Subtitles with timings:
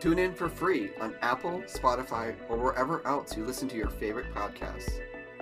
[0.00, 4.32] Tune in for free on Apple, Spotify, or wherever else you listen to your favorite
[4.32, 5.00] podcasts.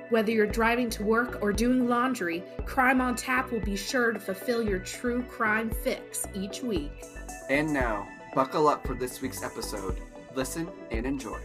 [0.09, 4.19] Whether you're driving to work or doing laundry, Crime on Tap will be sure to
[4.19, 7.05] fulfill your true crime fix each week.
[7.51, 10.01] And now, buckle up for this week's episode.
[10.35, 11.38] Listen and enjoy.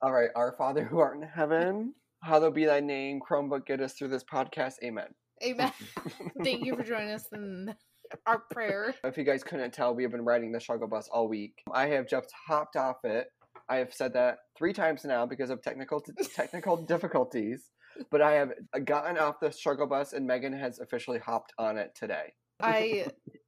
[0.00, 3.20] All right, our Father who art in heaven, hallowed be thy name.
[3.20, 4.74] Chromebook, get us through this podcast.
[4.82, 5.08] Amen.
[5.42, 5.72] Amen.
[6.44, 7.74] Thank you for joining us in
[8.26, 8.94] our prayer.
[9.04, 11.62] If you guys couldn't tell, we have been riding the struggle bus all week.
[11.72, 13.26] I have just hopped off it.
[13.68, 16.02] I have said that three times now because of technical
[16.34, 17.70] technical difficulties,
[18.10, 18.52] but I have
[18.84, 22.32] gotten off the struggle bus and Megan has officially hopped on it today.
[22.60, 23.06] I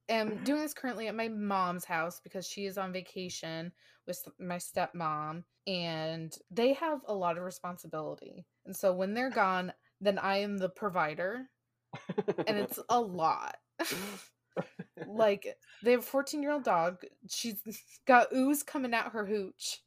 [0.09, 3.71] am doing this currently at my mom's house because she is on vacation
[4.07, 8.45] with my stepmom and they have a lot of responsibility.
[8.65, 11.49] And so when they're gone, then I am the provider
[12.47, 13.57] and it's a lot.
[15.07, 17.03] like they have a 14 year old dog.
[17.29, 17.61] She's
[18.07, 19.81] got ooze coming out her hooch.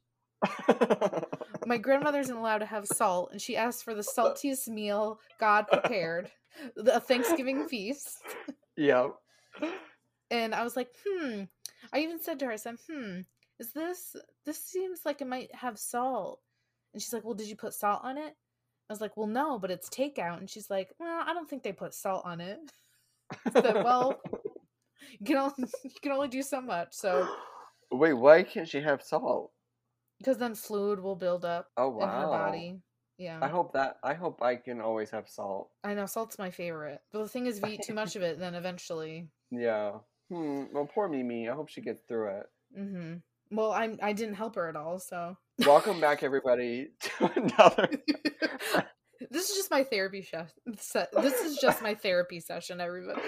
[1.66, 5.66] My grandmother isn't allowed to have salt, and she asked for the saltiest meal God
[5.69, 6.30] prepared,
[6.77, 8.19] a Thanksgiving feast.
[8.77, 9.14] Yep.
[10.30, 11.44] And I was like, hmm.
[11.92, 13.20] I even said to her, I said, hmm,
[13.58, 16.41] is this, this seems like it might have salt.
[16.92, 18.34] And she's like, well, did you put salt on it?
[18.89, 20.39] I was like, well, no, but it's takeout.
[20.39, 22.59] And she's like, well, I don't think they put salt on it.
[23.47, 24.21] I said, well,
[25.19, 25.55] you can only,
[25.85, 26.89] you can only do so much.
[26.93, 27.29] So,
[27.93, 29.53] wait, why can't she have salt?
[30.19, 32.05] Because then fluid will build up oh, wow.
[32.05, 32.81] in her body.
[33.19, 33.39] Yeah.
[33.41, 35.71] I hope that I hope I can always have salt.
[35.84, 38.23] I know salt's my favorite, but the thing is, if you eat too much of
[38.23, 39.28] it, then eventually.
[39.50, 39.93] Yeah.
[40.33, 40.65] Hmm.
[40.73, 41.49] Well, poor Mimi.
[41.49, 42.47] I hope she gets through it.
[42.77, 43.56] Mm-hmm.
[43.56, 45.37] Well, I'm I didn't help her at all, so.
[45.60, 47.88] Welcome back, everybody, to another.
[49.31, 50.48] this is just my therapy session.
[50.66, 53.20] This is just my therapy session, everybody.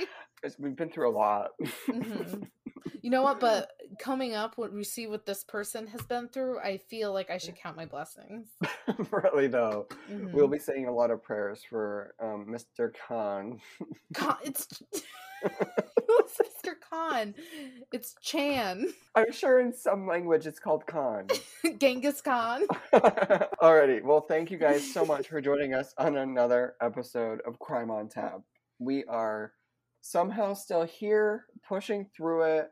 [0.59, 1.51] We've been through a lot.
[1.89, 2.43] Mm-hmm.
[3.03, 3.41] You know what?
[3.47, 7.31] But coming up, what we see what this person has been through, I feel like
[7.31, 8.49] I should count my blessings.
[9.11, 10.33] really, though, mm-hmm.
[10.33, 12.93] we'll be saying a lot of prayers for um, Mr.
[13.07, 13.61] Khan.
[14.15, 14.83] Khan, it's
[15.45, 16.75] Mr.
[16.91, 17.35] Khan?
[17.93, 18.93] It's Chan.
[19.15, 21.29] I'm sure in some language it's called Khan.
[21.79, 22.67] Genghis Khan.
[22.93, 24.03] Alrighty.
[24.03, 28.09] Well, thank you guys so much for joining us on another episode of Crime on
[28.09, 28.41] Tap.
[28.79, 29.53] We are
[30.11, 32.71] somehow still here, pushing through it,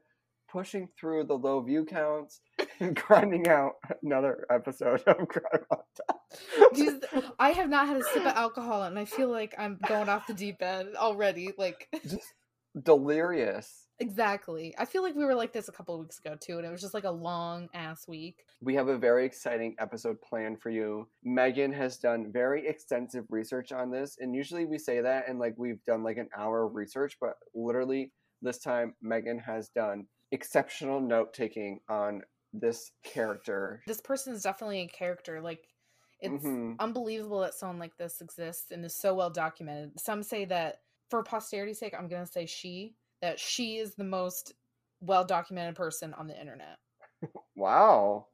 [0.50, 2.40] pushing through the low view counts,
[2.80, 7.32] and grinding out another episode of Crime on Tap.
[7.38, 10.26] I have not had a sip of alcohol, and I feel like I'm going off
[10.26, 11.52] the deep end already.
[11.58, 12.32] Like just
[12.80, 13.83] delirious.
[14.00, 14.74] Exactly.
[14.76, 16.80] I feel like we were like this a couple weeks ago too, and it was
[16.80, 18.44] just like a long ass week.
[18.60, 21.08] We have a very exciting episode planned for you.
[21.22, 25.54] Megan has done very extensive research on this, and usually we say that and like
[25.56, 28.10] we've done like an hour of research, but literally
[28.42, 32.22] this time Megan has done exceptional note taking on
[32.52, 33.82] this character.
[33.86, 35.40] This person is definitely a character.
[35.40, 35.68] Like
[36.20, 36.74] it's mm-hmm.
[36.80, 40.00] unbelievable that someone like this exists and is so well documented.
[40.00, 40.80] Some say that
[41.10, 44.54] for posterity's sake, I'm gonna say she that she is the most
[45.00, 46.78] well documented person on the internet.
[47.56, 48.26] wow.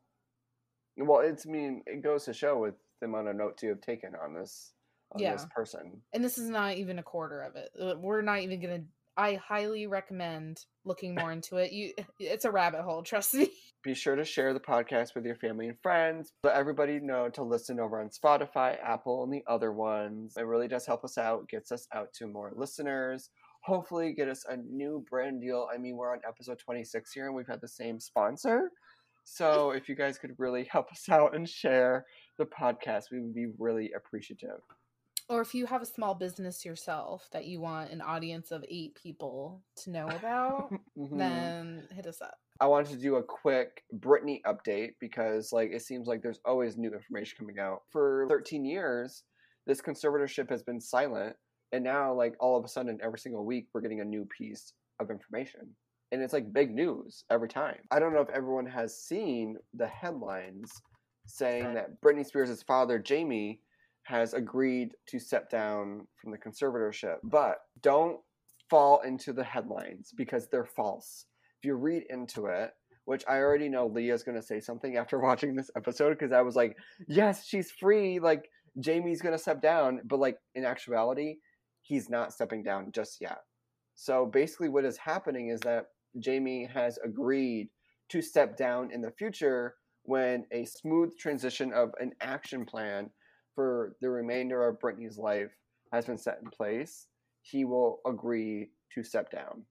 [0.97, 3.81] Well, it's I mean it goes to show with the amount of notes you have
[3.81, 4.73] taken on this
[5.13, 5.33] on yeah.
[5.33, 6.01] this person.
[6.13, 7.71] And this is not even a quarter of it.
[7.81, 8.83] Uh, we're not even gonna.
[9.17, 11.73] I highly recommend looking more into it.
[11.73, 13.03] You, it's a rabbit hole.
[13.03, 13.51] Trust me.
[13.83, 16.33] Be sure to share the podcast with your family and friends.
[16.45, 20.35] Let everybody know to listen over on Spotify, Apple, and the other ones.
[20.37, 21.49] It really does help us out.
[21.49, 23.31] Gets us out to more listeners
[23.71, 25.69] hopefully get us a new brand deal.
[25.73, 28.73] I mean, we're on episode 26 here and we've had the same sponsor.
[29.23, 32.05] So if you guys could really help us out and share
[32.37, 34.61] the podcast, we would be really appreciative.
[35.29, 38.97] Or if you have a small business yourself that you want an audience of eight
[39.01, 41.17] people to know about, mm-hmm.
[41.17, 42.35] then hit us up.
[42.61, 46.77] I wanted to do a quick Britney update because like it seems like there's always
[46.77, 47.83] new information coming out.
[47.93, 49.23] For 13 years,
[49.65, 51.37] this conservatorship has been silent
[51.73, 54.73] and now like all of a sudden every single week we're getting a new piece
[55.01, 55.69] of information
[56.13, 59.87] and it's like big news every time i don't know if everyone has seen the
[59.87, 60.71] headlines
[61.27, 63.61] saying that britney spears' father jamie
[64.05, 68.19] has agreed to step down from the conservatorship but don't
[68.69, 71.27] fall into the headlines because they're false
[71.61, 72.71] if you read into it,
[73.05, 76.41] which I already know Leah's going to say something after watching this episode because I
[76.41, 76.77] was like,
[77.07, 78.19] yes, she's free.
[78.19, 80.01] Like, Jamie's going to step down.
[80.05, 81.37] But, like, in actuality,
[81.91, 83.39] he's not stepping down just yet.
[83.97, 85.87] So basically, what is happening is that
[86.21, 87.69] Jamie has agreed
[88.11, 93.11] to step down in the future when a smooth transition of an action plan
[93.57, 95.51] for the remainder of Britney's life
[95.93, 97.09] has been set in place.
[97.43, 99.65] He will agree to step down.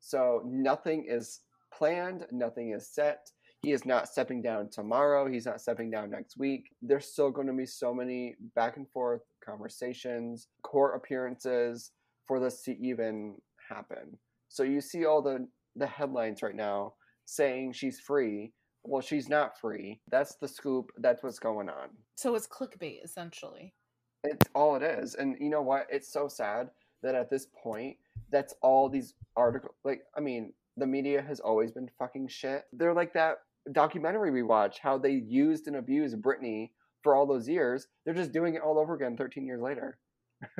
[0.00, 1.40] So nothing is
[1.72, 3.30] planned, nothing is set.
[3.66, 5.26] He is not stepping down tomorrow.
[5.28, 6.70] He's not stepping down next week.
[6.80, 11.90] There's still going to be so many back and forth conversations, court appearances
[12.28, 13.34] for this to even
[13.68, 14.16] happen.
[14.48, 16.92] So you see all the the headlines right now
[17.24, 18.52] saying she's free.
[18.84, 20.00] Well, she's not free.
[20.12, 20.92] That's the scoop.
[20.98, 21.88] That's what's going on.
[22.14, 23.74] So it's clickbait essentially.
[24.22, 25.16] It's all it is.
[25.16, 25.88] And you know what?
[25.90, 26.70] It's so sad
[27.02, 27.96] that at this point,
[28.30, 29.74] that's all these articles.
[29.82, 32.62] Like, I mean, the media has always been fucking shit.
[32.72, 33.38] They're like that
[33.72, 36.70] documentary we watch, how they used and abused Britney
[37.02, 37.86] for all those years.
[38.04, 39.98] They're just doing it all over again 13 years later.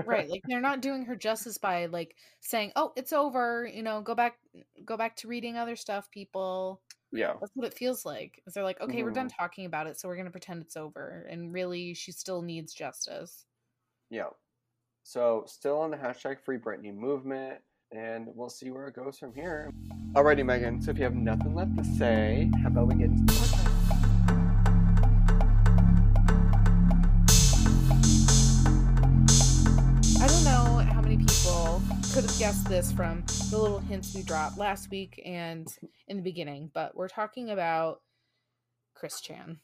[0.06, 4.00] right like they're not doing her justice by like saying oh it's over you know
[4.00, 4.38] go back
[4.86, 6.80] go back to reading other stuff people
[7.12, 9.04] yeah that's what it feels like is they're like okay mm-hmm.
[9.04, 12.40] we're done talking about it so we're gonna pretend it's over and really she still
[12.40, 13.44] needs justice
[14.08, 14.28] yeah
[15.02, 17.58] so still on the hashtag free Britney movement
[17.92, 19.70] and we'll see where it goes from here
[20.14, 23.24] alrighty megan so if you have nothing left to say how about we get into
[23.24, 23.76] the podcast?
[30.20, 34.22] I don't know how many people could have guessed this from the little hints we
[34.22, 35.68] dropped last week and
[36.08, 38.00] in the beginning, but we're talking about
[38.94, 39.58] Chris Chan.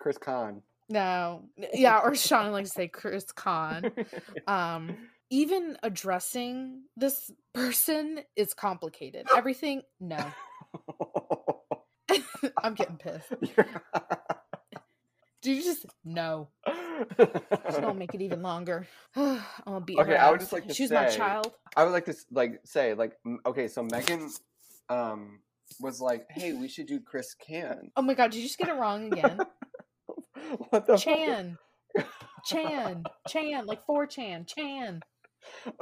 [0.00, 0.62] Chris Khan.
[0.88, 1.44] No,
[1.74, 3.92] yeah, or Sean likes to say Chris Khan.
[4.46, 4.96] Um,
[5.32, 9.26] even addressing this person is complicated.
[9.34, 10.24] Everything, no.
[12.62, 13.32] I'm getting pissed.
[15.42, 16.50] Do you just no?
[17.18, 18.86] Just don't make it even longer.
[19.16, 20.20] I'm gonna beat okay, her.
[20.20, 21.50] I would just like to She's say, my child.
[21.74, 23.14] I would like to like say like
[23.44, 24.30] okay, so Megan,
[24.88, 25.40] um,
[25.80, 27.90] was like, hey, we should do Chris Can.
[27.96, 29.40] Oh my god, did you just get it wrong again?
[30.68, 31.58] what the Chan,
[32.44, 35.02] Chan, Chan, like four Chan, Chan.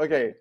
[0.01, 0.35] Okay,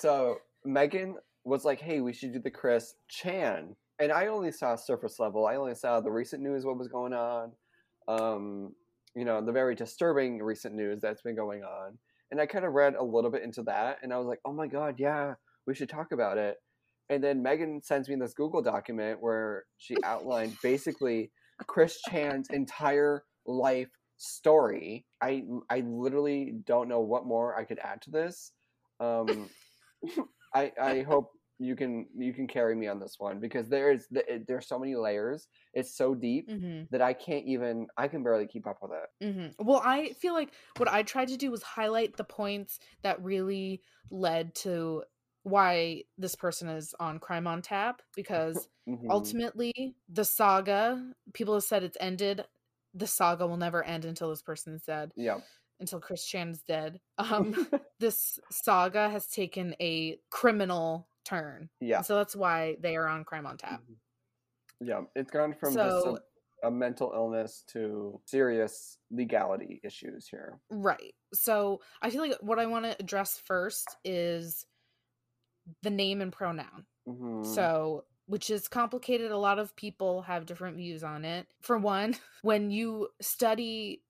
[0.00, 4.76] so Megan was like, hey, we should do the Chris Chan, and I only saw
[4.76, 5.46] surface level.
[5.46, 7.52] I only saw the recent news, what was going on
[8.08, 8.74] um,
[9.14, 11.98] you know, the very disturbing recent news that's been going on.
[12.30, 14.52] And I kind of read a little bit into that and I was like, oh
[14.52, 15.34] my God, yeah,
[15.66, 16.56] we should talk about it.
[17.10, 21.30] And then Megan sends me this Google document where she outlined basically
[21.66, 23.90] Chris Chan's entire life
[24.22, 25.04] story.
[25.20, 28.52] I I literally don't know what more I could add to this.
[29.00, 29.50] Um,
[30.54, 34.06] I I hope you can you can carry me on this one because there is
[34.48, 36.82] there's so many layers it's so deep mm-hmm.
[36.90, 39.64] that i can't even i can barely keep up with it mm-hmm.
[39.64, 43.80] well i feel like what i tried to do was highlight the points that really
[44.10, 45.04] led to
[45.44, 49.10] why this person is on crime on tap because mm-hmm.
[49.10, 52.44] ultimately the saga people have said it's ended
[52.94, 55.38] the saga will never end until this person is dead yeah
[55.82, 57.00] until Chris Chan is dead.
[57.18, 57.68] Um,
[58.00, 61.68] this saga has taken a criminal turn.
[61.80, 61.98] Yeah.
[61.98, 63.80] And so that's why they are on Crime on Tap.
[63.82, 64.86] Mm-hmm.
[64.88, 66.22] Yeah, it's gone from so, just
[66.64, 70.58] a, a, mental illness to serious legality issues here.
[70.68, 71.14] Right.
[71.32, 74.66] So I feel like what I want to address first is
[75.82, 76.86] the name and pronoun.
[77.08, 77.44] Mm-hmm.
[77.44, 79.30] So which is complicated.
[79.30, 81.46] A lot of people have different views on it.
[81.60, 84.00] For one, when you study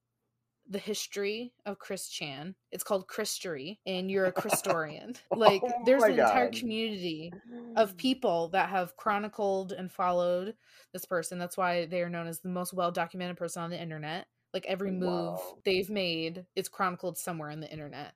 [0.69, 2.55] the history of Chris Chan.
[2.71, 5.17] It's called Christory, and you're a Christorian.
[5.35, 6.29] like, oh there's an God.
[6.29, 7.33] entire community
[7.75, 10.55] of people that have chronicled and followed
[10.93, 11.37] this person.
[11.37, 14.27] That's why they are known as the most well documented person on the internet.
[14.53, 15.57] Like, every move wow.
[15.65, 18.13] they've made is chronicled somewhere on the internet.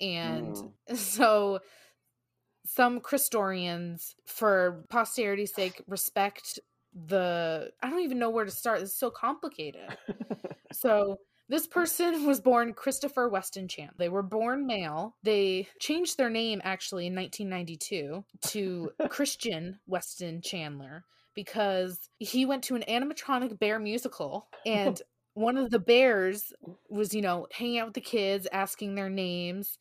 [0.00, 0.72] And mm.
[0.96, 1.60] so,
[2.66, 6.58] some Christorians, for posterity's sake, respect
[6.94, 7.70] the.
[7.82, 8.82] I don't even know where to start.
[8.82, 9.96] It's so complicated.
[10.72, 13.90] so, this person was born Christopher Weston Chan.
[13.98, 15.16] They were born male.
[15.22, 21.04] They changed their name actually in 1992 to Christian Weston Chandler
[21.34, 25.00] because he went to an animatronic bear musical and
[25.34, 26.52] one of the bears
[26.88, 29.78] was, you know, hanging out with the kids, asking their names.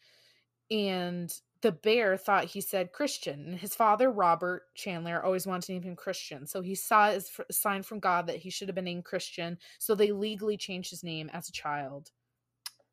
[0.69, 1.31] And
[1.61, 3.45] the bear thought he said Christian.
[3.45, 6.47] And his father, Robert Chandler, always wanted to name him Christian.
[6.47, 9.05] So he saw it as a sign from God that he should have been named
[9.05, 9.57] Christian.
[9.79, 12.11] So they legally changed his name as a child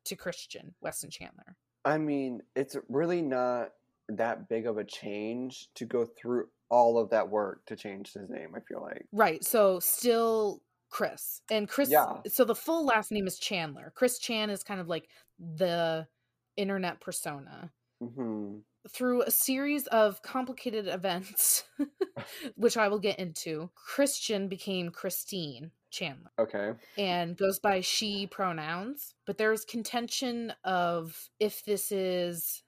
[0.05, 1.55] to Christian Weston Chandler.
[1.85, 3.71] I mean, it's really not
[4.09, 8.29] that big of a change to go through all of that work to change his
[8.29, 8.53] name.
[8.55, 9.43] I feel like Right.
[9.43, 11.41] So still Chris.
[11.49, 12.21] And Chris Yeah.
[12.27, 13.91] so the full last name is Chandler.
[13.95, 15.09] Chris Chan is kind of like
[15.39, 16.07] the
[16.55, 17.71] internet persona.
[18.01, 18.57] Hmm
[18.89, 21.63] Through a series of complicated events,
[22.55, 29.13] which I will get into, Christian became Christine Chandler okay, and goes by she pronouns.
[29.25, 32.63] But there's contention of if this is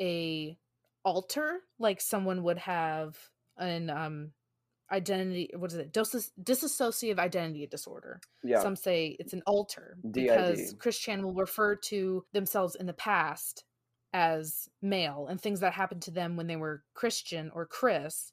[0.00, 0.56] a
[1.04, 3.16] alter, like someone would have
[3.58, 4.32] an um
[4.90, 10.12] identity what is it Dis- disassociative identity disorder yeah, some say it's an alter DID.
[10.12, 13.64] because chris chan will refer to themselves in the past
[14.12, 18.32] as male and things that happened to them when they were christian or chris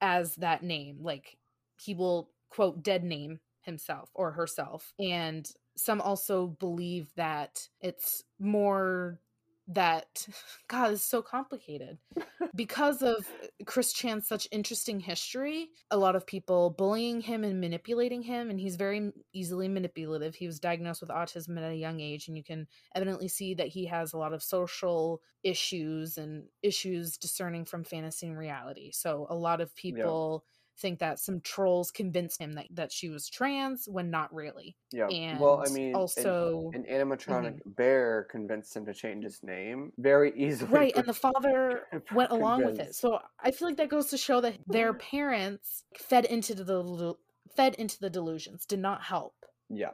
[0.00, 1.38] as that name like
[1.80, 4.92] he will quote dead name himself or herself.
[4.98, 9.20] And some also believe that it's more
[9.68, 10.26] that
[10.68, 11.98] god is so complicated.
[12.54, 17.60] Because of uh, chris chan's such interesting history a lot of people bullying him and
[17.60, 20.34] manipulating him and he's very easily manipulative.
[20.34, 23.68] He was diagnosed with autism at a young age and you can evidently see that
[23.68, 28.90] he has a lot of social issues and issues discerning from fantasy and reality.
[28.92, 30.44] So a lot of people
[30.80, 35.06] think that some trolls convinced him that, that she was trans when not really yeah.
[35.08, 37.70] and well, I mean, an- also an, animatronic mm-hmm.
[37.70, 40.70] bear convinced him to change his name very easily.
[40.70, 41.82] right for- and the father
[42.12, 45.84] went along with it so i feel like that goes to show that their parents
[45.96, 47.14] fed into the
[47.56, 49.34] fed into the delusions did not help
[49.68, 49.90] Yeah.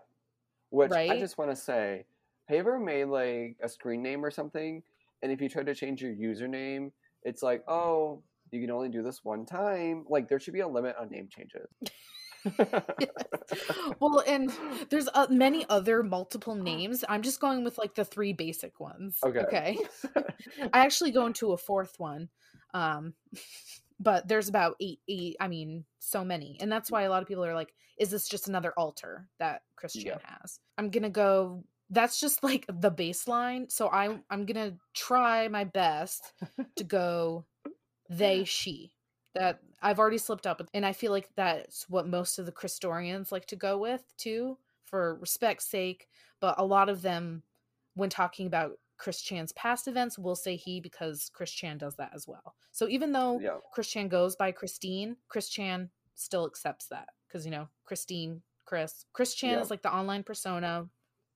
[0.70, 2.04] Which I just want to say,
[2.46, 4.82] have you ever made like a screen name or something?
[5.22, 6.90] And if you try to change your username,
[7.22, 8.22] it's like, oh,
[8.54, 10.04] you can only do this one time.
[10.08, 11.66] Like there should be a limit on name changes.
[14.00, 14.52] well and
[14.90, 19.16] there's uh, many other multiple names i'm just going with like the three basic ones
[19.24, 19.38] Okay.
[19.40, 19.78] okay
[20.74, 22.28] i actually go into a fourth one
[22.74, 23.14] um
[23.98, 27.28] but there's about eight eight i mean so many and that's why a lot of
[27.28, 32.20] people are like is this just another altar that christian has i'm gonna go that's
[32.20, 36.34] just like the baseline so i i'm gonna try my best
[36.76, 37.46] to go
[38.08, 38.92] they she
[39.34, 43.32] that i've already slipped up and i feel like that's what most of the christorians
[43.32, 46.06] like to go with too for respect's sake
[46.40, 47.42] but a lot of them
[47.94, 52.12] when talking about chris chan's past events will say he because chris chan does that
[52.14, 53.56] as well so even though yeah.
[53.72, 59.04] chris chan goes by christine chris chan still accepts that because you know christine chris
[59.12, 59.60] chris chan Yeah.
[59.60, 60.88] is like the online persona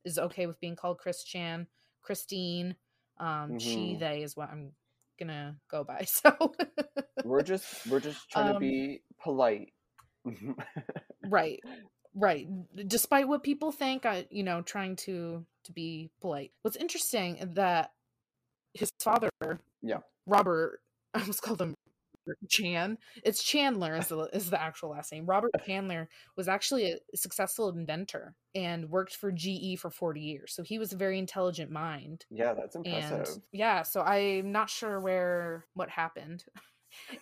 [0.05, 1.67] is okay with being called chris chan
[2.03, 2.77] christine
[3.19, 3.99] um she Mhm.
[3.99, 4.71] they is what i'm
[5.19, 6.55] gonna go by so
[7.25, 9.73] We're just we're just trying to Um, be polite.
[11.25, 11.61] right
[12.15, 12.47] right
[12.87, 17.93] despite what people think i you know trying to to be polite what's interesting that
[18.75, 19.31] his father
[19.83, 19.99] Yeah.
[20.27, 20.81] robert
[21.15, 21.75] i almost called him
[22.49, 25.27] chan it's chandler is the, is the actual last name.
[25.27, 30.63] Robert chandler was actually a successful inventor and worked for ge for 40 years so
[30.63, 33.43] he was a very intelligent mind yeah, that's and impressive.
[33.53, 36.45] yeah so i'm not sure where what happened.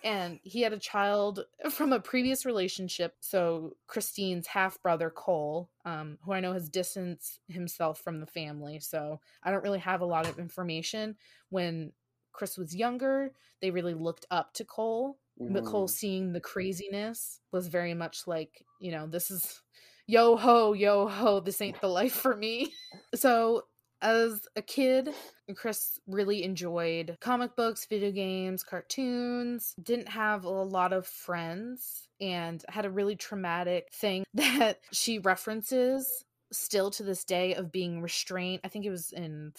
[0.01, 6.17] And he had a child from a previous relationship so christine's half brother cole um,
[6.23, 10.05] who i know has distanced himself from the family so i don't really have a
[10.05, 11.17] lot of information
[11.49, 11.91] when
[12.37, 15.91] chris was younger they really looked up to cole but cole Mhm.
[15.91, 19.61] seeing the craziness was very much like you know this is
[20.07, 22.73] yo ho yo ho this ain't the life for me
[23.13, 23.63] so
[24.01, 25.09] as a kid
[25.55, 32.63] chris really enjoyed comic books video games cartoons didn't have a lot of friends and
[32.69, 38.61] had a really traumatic thing that she references still to this day of being restrained
[38.63, 39.51] i think it was in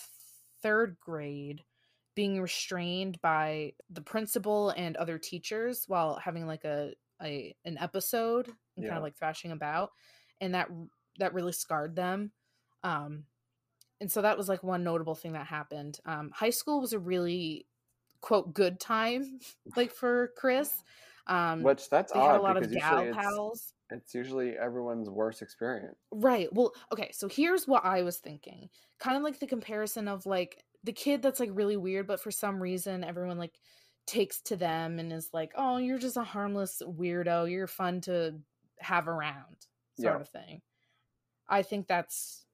[0.63, 1.63] third grade
[2.19, 6.91] being restrained by the principal and other teachers while having like a,
[7.23, 9.93] a an episode and kind of like thrashing about
[10.41, 10.69] and that
[11.21, 12.33] that really scarred them
[12.83, 13.23] um
[14.01, 16.99] and so that was like one notable thing that happened um high school was a
[16.99, 17.67] really
[18.21, 19.39] quote good time
[19.77, 20.83] like for chris
[21.29, 25.97] um Which that's they had a lot of gal pals it's usually everyone's worst experience.
[26.11, 26.49] Right.
[26.53, 28.69] Well, okay, so here's what I was thinking.
[28.99, 32.31] Kind of like the comparison of like the kid that's like really weird, but for
[32.31, 33.61] some reason everyone like
[34.07, 37.51] takes to them and is like, "Oh, you're just a harmless weirdo.
[37.51, 38.41] You're fun to
[38.79, 39.67] have around."
[40.01, 40.21] sort Yeah.
[40.23, 40.63] of thing.
[41.47, 42.47] I think that's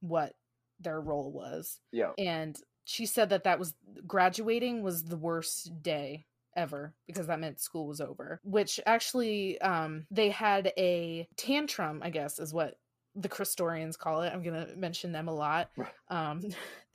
[0.00, 0.36] what
[0.80, 1.80] their role was.
[1.92, 2.12] Yeah.
[2.16, 3.74] And she said that that was
[4.06, 6.24] graduating was the worst day
[6.56, 12.08] ever because that meant school was over which actually um they had a tantrum i
[12.08, 12.78] guess is what
[13.18, 15.70] the christorians call it i'm gonna mention them a lot
[16.08, 16.42] um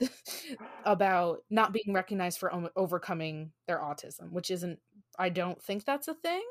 [0.84, 4.78] about not being recognized for o- overcoming their autism which isn't
[5.18, 6.42] I don't think that's a thing.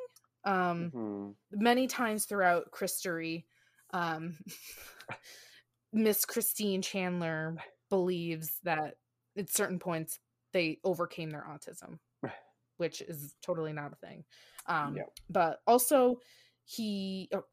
[0.43, 1.35] Um, Mhm.
[1.51, 3.45] many times throughout Christory,
[3.91, 4.37] um,
[5.93, 7.57] Miss Christine Chandler
[7.89, 8.97] believes that
[9.35, 10.19] at certain points
[10.53, 11.97] they overcame their autism,
[12.77, 14.23] which is totally not a thing.
[14.67, 15.09] Um, Yep.
[15.29, 16.19] But also,
[16.63, 17.45] he, oh,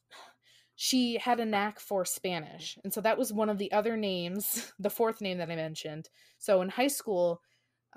[0.81, 4.73] she had a knack for Spanish, and so that was one of the other names,
[4.79, 6.09] the fourth name that I mentioned.
[6.39, 7.43] So in high school,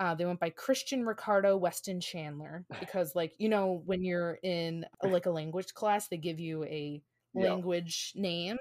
[0.00, 4.84] uh, they went by Christian Ricardo Weston Chandler because, like, you know, when you're in
[5.00, 7.00] a, like a language class, they give you a
[7.34, 7.42] Yeah.
[7.50, 8.58] language name.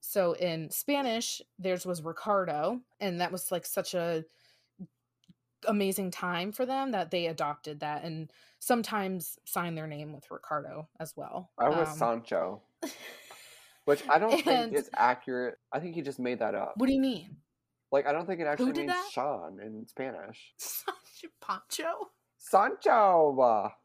[0.00, 4.24] So in Spanish, theirs was Ricardo, and that was like such a
[5.66, 10.88] amazing time for them that they adopted that and sometimes sign their name with Ricardo
[11.00, 11.50] as well.
[11.58, 12.62] I was Um, Sancho,
[13.88, 15.56] which I don't and- think is accurate.
[15.72, 16.74] I think he just made that up.
[16.76, 17.38] What do you mean?
[17.90, 19.08] Like I don't think it actually means that?
[19.10, 20.52] Sean in Spanish.
[21.40, 22.10] Pancho?
[22.36, 23.72] Sancho.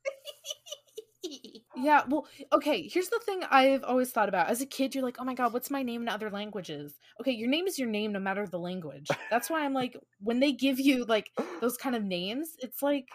[1.77, 4.49] Yeah, well, okay, here's the thing I've always thought about.
[4.49, 6.95] As a kid, you're like, oh my god, what's my name in other languages?
[7.21, 9.07] Okay, your name is your name no matter the language.
[9.31, 11.29] That's why I'm like, when they give you like
[11.61, 13.07] those kind of names, it's like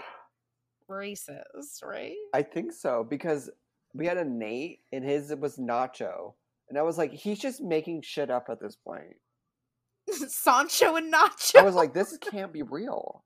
[0.90, 2.16] racist, right?
[2.33, 3.50] I think so because
[3.92, 6.33] we had a Nate and his it was Nacho,
[6.68, 9.16] and I was like, he's just making shit up at this point.
[10.28, 11.58] Sancho and Nacho.
[11.58, 13.25] I was like, this can't be real.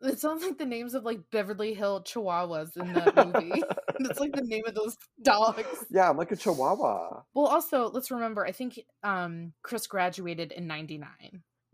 [0.00, 3.62] It sounds like the names of like Beverly Hill Chihuahuas in that movie.
[4.00, 5.64] That's like the name of those dogs.
[5.90, 7.22] Yeah, I'm like a Chihuahua.
[7.34, 11.08] Well, also, let's remember, I think um Chris graduated in 99.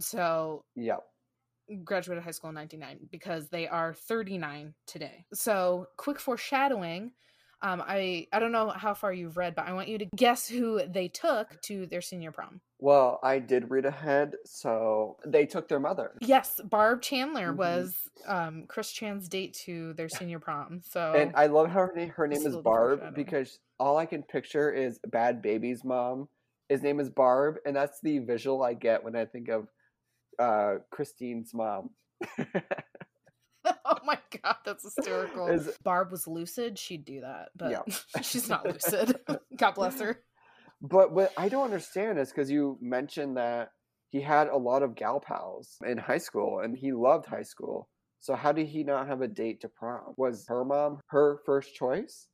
[0.00, 0.97] So, yeah,
[1.85, 5.25] graduated high school in 99 because they are 39 today.
[5.33, 7.12] So, quick foreshadowing.
[7.61, 10.49] Um, I I don't know how far you've read, but I want you to guess
[10.49, 12.61] who they took to their senior prom.
[12.79, 16.17] Well, I did read ahead, so they took their mother.
[16.21, 17.57] Yes, Barb Chandler Mhm.
[17.57, 20.83] was um Chris Chan's date to their senior prom.
[20.83, 23.61] So And I love how her name, her name is is a little Barb because
[23.79, 26.29] all I can picture is Bad Baby's mom.
[26.68, 29.68] His name is Barb, and that's the visual I get when I think of
[30.38, 31.90] uh, Christine's mom.
[33.90, 35.48] oh my god, that's hysterical.
[35.48, 37.83] Is- Barb was lucid, she'd do that, but Yeah.
[38.22, 39.18] she's not lucid.
[39.57, 40.20] god bless her.
[40.81, 43.72] But what I don't understand is because you mentioned that
[44.11, 47.88] he had a lot of gal pals in high school, and he loved high school.
[48.20, 50.14] So how did he not have a date to prom?
[50.16, 52.29] Was her mom her first choice?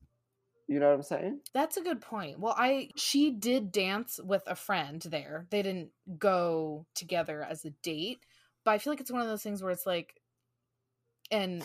[0.67, 1.41] You know what I'm saying?
[1.53, 2.41] That's a good point.
[2.41, 5.47] Well, I she did dance with a friend there.
[5.51, 8.21] They didn't go together as a date,
[8.65, 10.21] but I feel like it's one of those things where it's like
[11.31, 11.65] and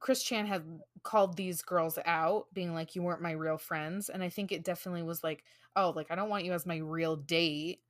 [0.00, 0.64] Chris Chan had
[1.02, 4.64] called these girls out being like you weren't my real friends and I think it
[4.64, 5.44] definitely was like,
[5.76, 7.80] oh, like I don't want you as my real date.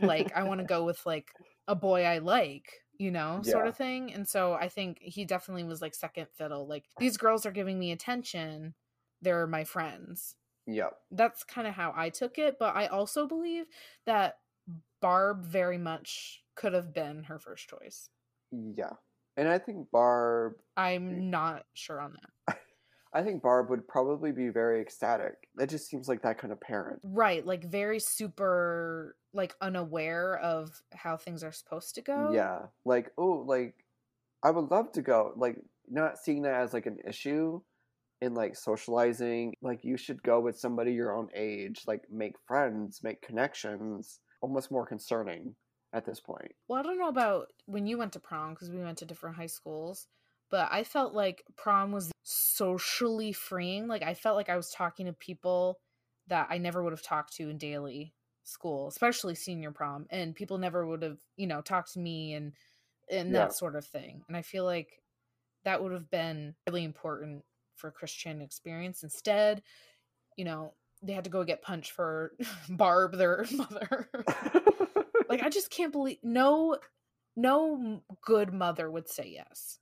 [0.00, 1.30] Like I want to go with like
[1.68, 4.12] a boy I like, you know, sort of thing.
[4.12, 6.66] And so I think he definitely was like second fiddle.
[6.66, 8.74] Like these girls are giving me attention.
[9.22, 10.92] They're my friends Yep.
[11.10, 13.66] that's kind of how I took it, but I also believe
[14.06, 14.38] that
[15.00, 18.08] Barb very much could have been her first choice.
[18.52, 18.92] Yeah.
[19.40, 22.14] And I think Barb I'm not sure on
[22.46, 22.58] that.
[23.14, 25.32] I think Barb would probably be very ecstatic.
[25.56, 27.00] That just seems like that kind of parent.
[27.02, 32.32] Right, like very super like unaware of how things are supposed to go.
[32.34, 32.66] Yeah.
[32.84, 33.74] Like, oh, like
[34.44, 35.32] I would love to go.
[35.34, 35.56] Like
[35.88, 37.62] not seeing that as like an issue
[38.20, 39.54] in like socializing.
[39.62, 44.20] Like you should go with somebody your own age, like make friends, make connections.
[44.42, 45.54] Almost more concerning
[45.92, 46.52] at this point.
[46.68, 49.36] Well, I don't know about when you went to prom because we went to different
[49.36, 50.06] high schools,
[50.50, 53.88] but I felt like prom was socially freeing.
[53.88, 55.80] Like I felt like I was talking to people
[56.28, 60.58] that I never would have talked to in daily school, especially senior prom, and people
[60.58, 62.52] never would have, you know, talked to me and
[63.10, 63.34] and Yeah.
[63.34, 64.22] that sort of thing.
[64.28, 65.02] And I feel like
[65.64, 67.44] that would have been really important
[67.76, 69.02] for Christian experience.
[69.02, 69.62] Instead,
[70.36, 72.32] you know, they had to go get punched for
[72.70, 74.10] Barb, their mother.
[75.30, 76.76] like I just can't believe no
[77.36, 79.78] no good mother would say yes.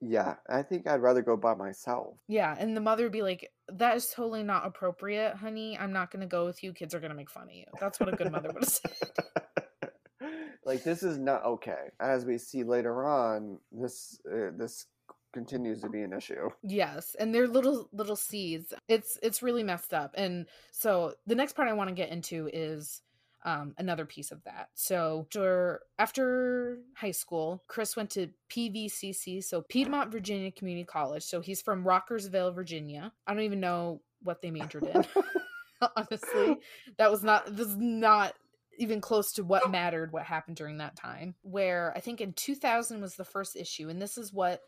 [0.00, 2.18] yeah, I think I'd rather go by myself.
[2.28, 5.76] Yeah, and the mother would be like, "That is totally not appropriate, honey.
[5.78, 6.72] I'm not going to go with you.
[6.72, 8.68] Kids are going to make fun of you." That's what a good mother would have
[8.68, 8.92] said.
[10.64, 11.90] like this is not okay.
[11.98, 14.86] As we see later on, this uh, this
[15.32, 16.50] continues to be an issue.
[16.62, 18.72] Yes, and they're little little seeds.
[18.88, 20.14] It's it's really messed up.
[20.16, 23.02] And so the next part I want to get into is
[23.44, 24.68] um, another piece of that.
[24.74, 31.22] So after, after high school, Chris went to PVCC, so Piedmont Virginia Community College.
[31.22, 33.12] So he's from Ruckersville, Virginia.
[33.26, 35.04] I don't even know what they majored in.
[35.96, 36.58] Honestly,
[36.98, 38.34] that was not this is not
[38.78, 43.02] even close to what mattered what happened during that time where i think in 2000
[43.02, 44.62] was the first issue and this is what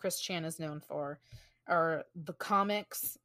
[0.00, 1.20] Chris Chan is known for
[1.68, 3.18] are the comics,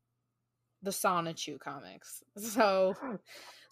[0.84, 2.22] the Sonichu comics.
[2.38, 2.96] So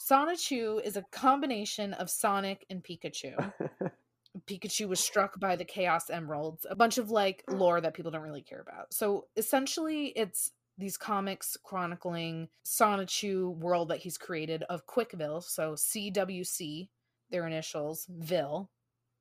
[0.04, 3.54] Sonichu is a combination of Sonic and Pikachu.
[4.48, 8.22] Pikachu was struck by the Chaos Emeralds, a bunch of like lore that people don't
[8.22, 8.94] really care about.
[8.94, 15.42] So essentially, it's these comics chronicling Sonichu world that he's created of Quickville.
[15.42, 16.90] So CWC,
[17.30, 18.70] their initials, Ville.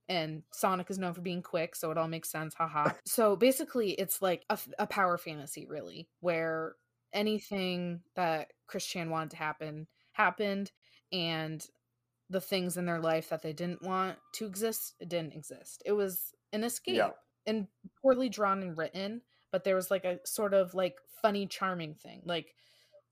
[0.09, 2.55] And Sonic is known for being quick, so it all makes sense.
[2.55, 2.93] Haha.
[3.07, 6.75] so basically, it's like a, a power fantasy, really, where
[7.13, 10.73] anything that Chris Chan wanted to happen happened,
[11.13, 11.67] and
[12.31, 15.83] the things in their life that they didn't want to exist didn't exist.
[15.85, 17.11] It was an escape Yeah.
[17.47, 17.69] and
[18.01, 22.23] poorly drawn and written, but there was like a sort of like funny, charming thing.
[22.25, 22.55] Like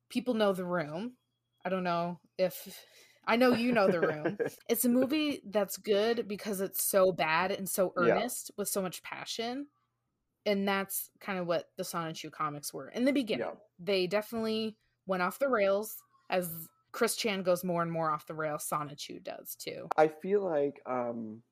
[0.09, 1.17] people know the room.
[1.65, 2.83] I don't know if
[3.27, 4.39] I know you know the room.
[4.69, 8.15] It's a movie that's good because it's so bad and so Yeah.
[8.15, 9.67] earnest with so much passion.
[10.47, 13.47] And that's kind of what the Sonichu comics were in the beginning.
[13.47, 13.55] Yeah.
[13.79, 15.97] They definitely went off the rails
[16.31, 18.67] as Chris Chan goes more and more off the rails.
[18.71, 19.89] Sonichu does too.
[19.97, 21.43] I feel like um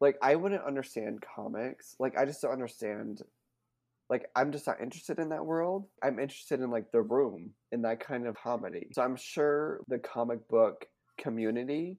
[0.00, 1.94] like I wouldn't understand comics.
[1.98, 3.22] Like I just don't understand
[4.08, 5.86] like I'm just not interested in that world.
[6.02, 8.88] I'm interested in like the room in that kind of comedy.
[8.92, 10.86] So I'm sure the comic book
[11.18, 11.98] community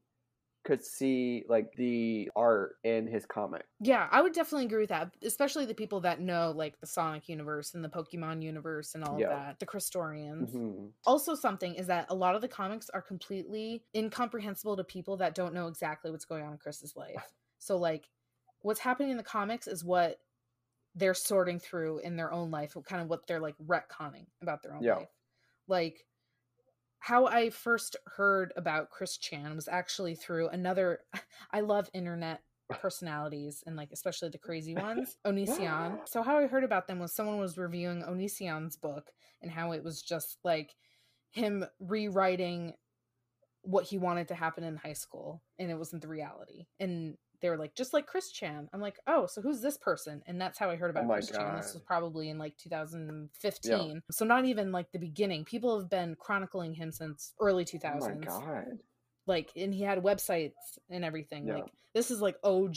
[0.64, 3.66] could see like the art in his comic.
[3.80, 7.28] Yeah, I would definitely agree with that, especially the people that know like the Sonic
[7.28, 9.22] universe and the Pokemon universe and all Yeah.
[9.22, 10.52] of that, the Christorians.
[10.52, 10.94] Mhm.
[11.04, 15.34] Also, something is that a lot of the comics are completely incomprehensible to people that
[15.34, 17.34] don't know exactly what's going on in Chris's life.
[17.58, 18.10] So, like,
[18.60, 20.20] what's happening in the comics is what
[20.96, 24.76] they're sorting through in their own life, kind of what they're like retconning about their
[24.76, 25.00] own Yeah.
[25.00, 25.10] life.
[25.68, 26.06] Like,
[27.02, 31.00] how I first heard about Chris Chan was actually through another.
[31.52, 36.64] I love internet personalities and like especially the crazy ones onision so how i heard
[36.64, 39.12] about them was someone was reviewing onision's book
[39.42, 40.74] and how it was just like
[41.32, 42.72] him rewriting
[43.64, 47.50] what he wanted to happen in high school and it wasn't the reality and they
[47.50, 50.58] were like just like chris chan i'm like oh so who's this person and that's
[50.60, 54.46] how i heard about Oh chris chan this was probably in like 2015 so not
[54.46, 58.80] even like the beginning people have been chronicling him since early 2000s Oh my god.
[59.28, 60.52] like and he had websites
[60.90, 61.56] and everything Yeah.
[61.56, 62.76] like this is like og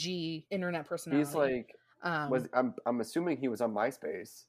[0.49, 4.43] internet personality He's like um was I'm I'm assuming he was on MySpace.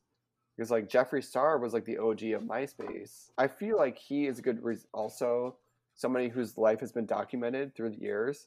[0.57, 3.31] Because like Jeffree Star was like the OG of MySpace.
[3.37, 5.57] I feel like he is a good res- also
[5.95, 8.47] somebody whose life has been documented through the years.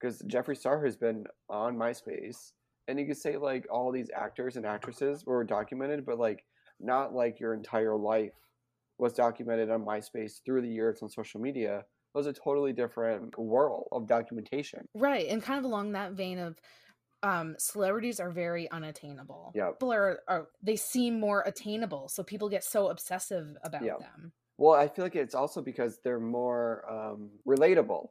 [0.00, 2.52] Because Jeffree Star has been on MySpace,
[2.88, 6.44] and you could say like all these actors and actresses were documented, but like
[6.80, 8.32] not like your entire life
[8.98, 11.78] was documented on MySpace through the years on social media.
[11.80, 14.86] It was a totally different world of documentation.
[14.94, 16.58] right and kind of along that vein of
[17.22, 19.74] um celebrities are very unattainable Yep.
[19.74, 24.00] people are, are they seem more attainable so people get so obsessive about Yep.
[24.00, 28.08] them Well, I feel like it's also because they're more um, relatable,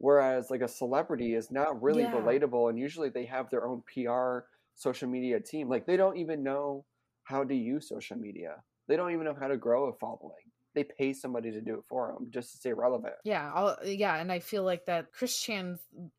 [0.00, 2.10] whereas like a celebrity is not really Yeah.
[2.12, 4.40] relatable, and usually they have their own PR
[4.74, 5.68] social media team.
[5.68, 6.84] Like they don't even know
[7.24, 8.56] how to use social media.
[8.88, 10.50] They don't even know how to grow a following.
[10.74, 13.14] They pay somebody to do it for them just to stay relevant.
[13.24, 15.78] yeah I'll, yeah and i feel like that chris chan's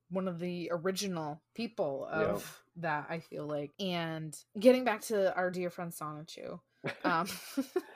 [0.10, 2.26] one of the original people Yeah.
[2.26, 6.60] of that i feel like and getting back to our dear friend sonichu
[7.04, 7.28] um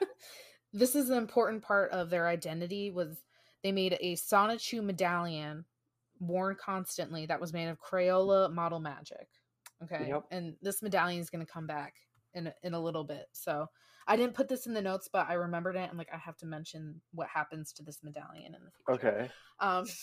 [0.72, 3.16] this is an important part of their identity was
[3.62, 5.64] they made a sonichu medallion
[6.20, 9.28] worn constantly that was made of crayola model magic
[9.82, 10.24] okay Yep.
[10.30, 11.94] and this medallion is going to come back
[12.34, 13.66] in a, in a little bit so
[14.06, 16.36] i didn't put this in the notes but i remembered it and like i have
[16.38, 19.30] to mention what happens to this medallion in the future Okay.
[19.60, 19.84] um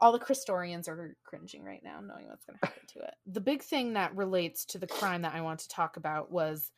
[0.00, 3.14] all the Christorians are cringing right now, knowing what's going to happen to it.
[3.26, 6.72] The big thing that relates to the crime that I want to talk about was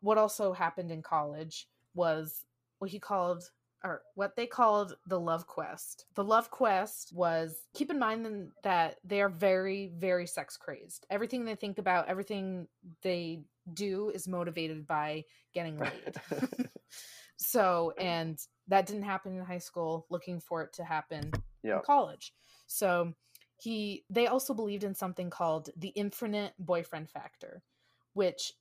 [0.00, 2.44] what also happened in college was
[2.80, 3.44] what he called
[3.86, 6.06] or what they called the love quest.
[6.14, 11.06] The love quest was keep in mind that they are very very sex crazed.
[11.08, 12.66] Everything they think about, everything
[13.02, 16.16] they do is motivated by getting laid.
[17.36, 20.06] so, and that didn't happen in high school.
[20.10, 21.76] Looking for it to happen Yeah.
[21.76, 22.32] in college.
[22.66, 23.14] So
[23.58, 27.62] he they also believed in something called the infinite boyfriend factor,
[28.14, 28.52] which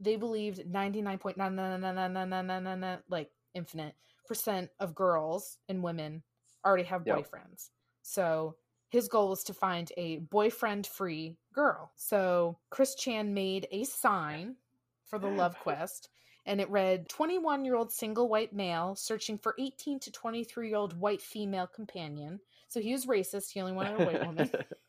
[0.00, 3.94] they believed 99.9999999 like infinite
[4.26, 6.22] percent of girls and women
[6.64, 7.16] already have Yep.
[7.16, 7.70] boyfriends.
[8.02, 8.56] So
[8.88, 11.92] his goal was to find a boyfriend free girl.
[11.96, 14.56] So Chris Chan made a sign
[15.04, 16.08] for the love quest
[16.46, 20.76] and it read 21 year old single white male searching for 18 to 23 year
[20.76, 22.40] old white female companion.
[22.68, 23.50] So he was racist.
[23.50, 24.50] He only wanted a white woman.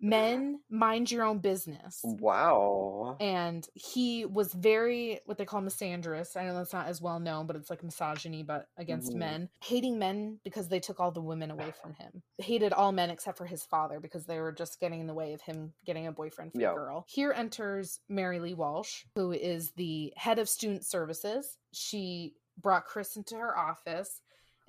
[0.00, 2.00] men mind your own business.
[2.04, 3.16] Wow.
[3.20, 6.36] and he was very what they call misandrous.
[6.36, 9.16] I know that's not as well known but it's like misogyny but against Mhm.
[9.16, 9.48] men.
[9.62, 12.22] Hating men because they took all the women away from him.
[12.38, 15.32] Hated all men except for his father because they were just getting in the way
[15.32, 16.72] of him getting a boyfriend for Yeah.
[16.72, 17.04] a girl.
[17.08, 21.56] Here enters mary lee walsh who is the head of student services.
[21.72, 24.20] She brought chris into her office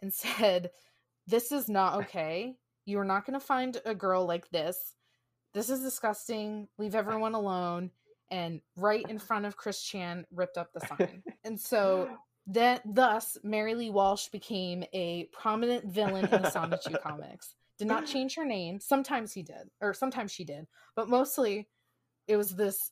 [0.02, 0.72] and said
[1.28, 2.56] this is not okay.
[2.86, 4.94] You're not going to find a girl like this
[5.54, 6.68] this is disgusting.
[6.78, 7.92] Leave everyone alone.
[8.30, 11.24] And right in front of Chris Chan ripped up the sign.
[11.46, 12.10] And so
[12.48, 17.56] that thus Mary Lee Walsh became a prominent villain in the Sonichu comics.
[17.78, 18.80] Did not change her name.
[18.80, 21.68] Sometimes he did, or sometimes she did, but mostly
[22.28, 22.92] it was this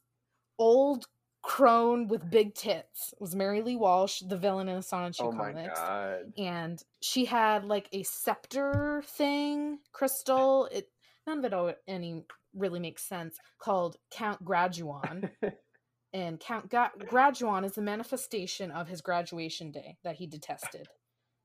[0.57, 1.07] old
[1.41, 3.11] crone with big tits.
[3.13, 6.33] It was Mary Lee Walsh, the villain in the Sonichu Oh my comics god.
[6.37, 10.89] and she had like a scepter thing crystal it
[11.27, 15.29] none of it any really makes sense called count graduan
[16.13, 20.87] and count Ga- graduan is the manifestation of his graduation day that he detested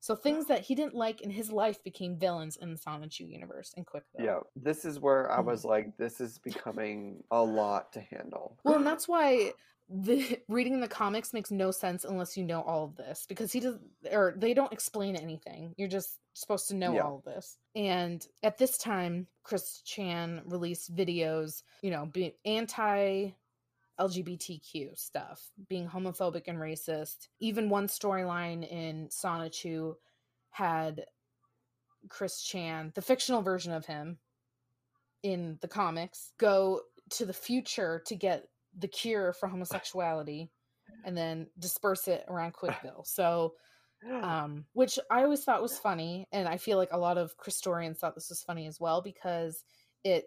[0.02, 3.74] so things that he didn't like in his life became villains in the Sonichu universe
[3.76, 4.24] and Quickville.
[4.24, 5.44] Yeah, this is where I Mhm.
[5.44, 8.58] was like, this is becoming a lot to handle.
[8.64, 9.52] Well, and that's why
[9.90, 13.60] the reading the comics makes no sense unless you know all of this because he
[13.60, 13.76] does
[14.12, 15.74] or they don't explain anything.
[15.76, 17.02] You're just supposed to know Yeah.
[17.02, 17.58] all of this.
[17.74, 23.30] And at this time, Chris Chan released videos, you know, being anti
[23.98, 27.28] LGBTQ stuff, being homophobic and racist.
[27.40, 29.96] Even one storyline in Sonichu
[30.50, 31.04] had
[32.08, 34.18] Chris Chan, the fictional version of him
[35.22, 40.50] in the comics, go to the future to get the cure for homosexuality
[41.04, 43.04] and then disperse it around Quickville.
[43.04, 43.54] So,
[44.22, 47.98] um, which I always thought was funny, and I feel like a lot of Christorians
[47.98, 49.62] thought this was funny as well because
[50.04, 50.24] it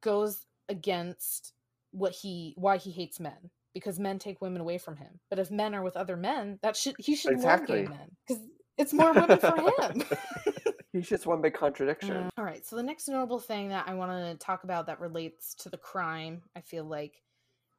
[0.00, 1.52] goes against
[1.92, 5.20] what he why he hates men because men take women away from him.
[5.28, 7.82] But if men are with other men, that should he should love Exactly.
[7.82, 8.42] gay men because
[8.78, 10.02] it's more women for him.
[10.92, 12.16] He's just one big contradiction.
[12.16, 12.66] Uh, all right.
[12.66, 15.76] So the next notable thing that I want to talk about that relates to the
[15.76, 17.22] crime, I feel like,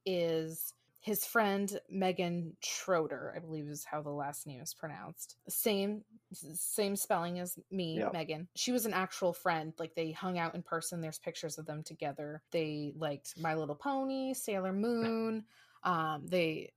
[0.06, 3.34] is his friend Megan Schroeder.
[3.36, 5.36] I believe is how the last name is pronounced.
[5.50, 8.14] Same same spelling as me, Yep.
[8.14, 8.48] Megan.
[8.56, 9.74] She was an actual friend.
[9.80, 11.02] Like they hung out in person.
[11.02, 12.42] There's pictures of them together.
[12.52, 15.46] They liked My Little Pony, Sailor Moon.
[15.84, 16.72] Um, they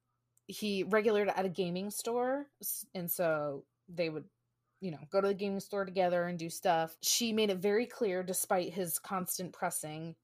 [0.46, 2.46] he regulared at a gaming store,
[2.94, 4.24] and so they would
[4.80, 6.94] you know, go to the gaming store together and do stuff.
[7.00, 10.14] She made it very clear, despite his constant pressing,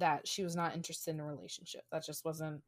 [0.00, 1.82] that she was not interested in a relationship.
[1.92, 2.62] That just wasn't.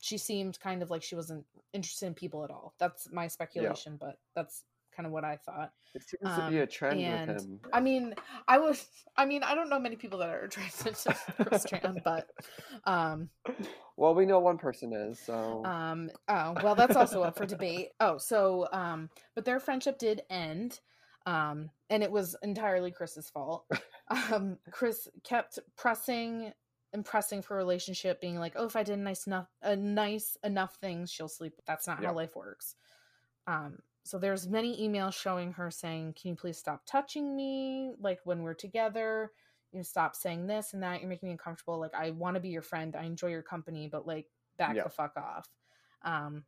[0.00, 2.74] She seemed kind of like she wasn't interested in people at all.
[2.80, 5.70] That's my speculation, but that's kind of what I thought.
[5.94, 7.60] It seems to be Um, a trend and with him.
[7.72, 8.14] I mean,
[8.48, 8.86] I was.
[9.16, 12.28] I mean, I don't know many people that are attracted to Chris Chan, but
[12.84, 13.30] um,
[13.96, 17.90] Well, we know one person is, so um, oh, well, that's also up for debate.
[18.00, 20.80] Oh, so, um, but their friendship did end.
[21.24, 23.64] Um, and it was entirely Chris's fault.
[24.30, 26.52] Um, Chris kept pressing
[26.92, 30.36] and pressing for a relationship, being like, "Oh, if I did nice enough, a nice
[30.44, 32.08] enough things, she'll sleep." That's not Yeah.
[32.08, 32.76] how life works.
[33.46, 37.94] Um, so there's many emails showing her saying, "Can you please stop touching me?
[37.98, 39.32] Like when we're together,
[39.72, 41.00] you know, stop saying this and that.
[41.00, 41.78] You're making me uncomfortable.
[41.78, 42.94] Like I want to be your friend.
[42.96, 44.84] I enjoy your company, but like back Yeah.
[44.84, 45.48] the fuck off."
[46.02, 46.44] Um,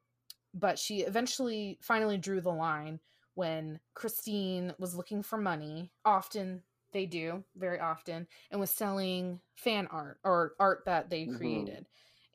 [0.53, 3.01] but she eventually finally drew the line
[3.35, 5.91] when Christine was looking for money.
[6.05, 6.63] Often
[6.95, 11.37] they do, very often, and was selling fan art or art that they Mhm.
[11.37, 11.87] created.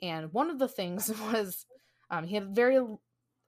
[0.03, 1.65] And one of the things was
[2.11, 2.79] um, he had very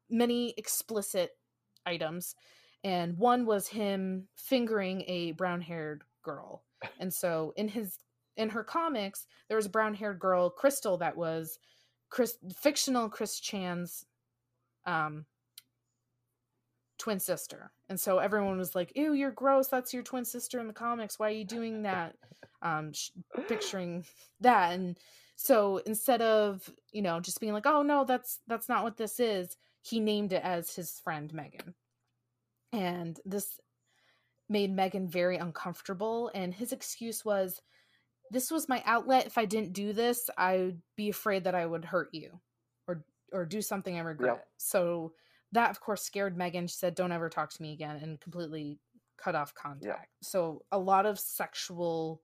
[0.09, 1.37] many explicit
[1.85, 2.35] items,
[2.83, 6.63] and one was him fingering a brown-haired girl.
[6.99, 7.99] And so in his
[8.37, 11.59] in her comics, there was a brown-haired girl, Crystal, that was
[12.09, 14.05] Chris fictional Chris Chan's
[14.85, 15.25] um
[16.97, 17.71] twin sister.
[17.91, 19.67] And so everyone was like, "Ew, you're gross.
[19.67, 21.19] That's your twin sister in the comics.
[21.19, 22.15] Why are you doing that?"
[22.61, 23.09] Um sh-
[23.47, 24.05] picturing
[24.39, 24.97] that and
[25.35, 29.19] so instead of, you know, just being like, "Oh no, that's that's not what this
[29.19, 31.75] is." He named it as his friend Megan.
[32.71, 33.59] And this
[34.47, 37.61] made Megan very uncomfortable and his excuse was
[38.29, 39.25] this was my outlet.
[39.25, 42.39] If I didn't do this, I would be afraid that I would hurt you
[42.87, 44.45] or or do something I regret.
[44.57, 45.13] So
[45.51, 46.67] that of course scared Megan.
[46.67, 48.79] She said, Don't ever talk to me again and completely
[49.17, 50.09] cut off contact.
[50.21, 52.21] So a lot of sexual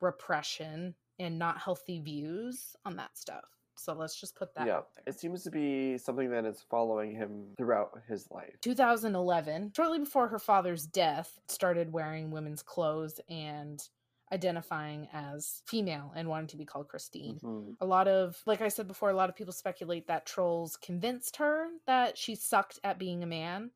[0.00, 3.44] repression and not healthy views on that stuff.
[3.76, 5.04] So let's just put that yeah, out there.
[5.06, 8.54] it seems to be something that is following him throughout his life.
[8.60, 13.82] 2011, shortly before her father's death, started wearing women's clothes and
[14.34, 17.42] identifying as female and wanting to be called Christine.
[17.42, 17.76] Mhm.
[17.80, 21.36] A lot of, like I said before, a lot of people speculate that trolls convinced
[21.38, 23.72] her that she sucked at being a man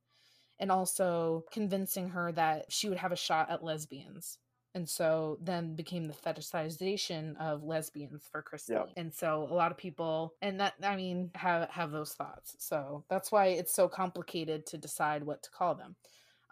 [0.59, 4.39] and also convincing her that she would have a shot at lesbians.
[4.75, 8.93] And so then became the fetishization of lesbians for Christine.
[8.97, 12.55] And so a lot of people and that I mean have have those thoughts.
[12.59, 15.97] So that's why it's so complicated to decide what to call them.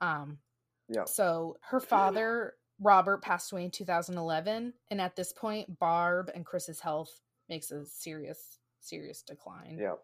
[0.01, 0.40] Um
[0.88, 1.07] Yeah.
[1.07, 6.80] so her father, Robert, passed away in 2011, and at this point, Barb and Chris's
[6.80, 9.78] health makes a serious, serious decline.
[9.80, 9.94] Yeah.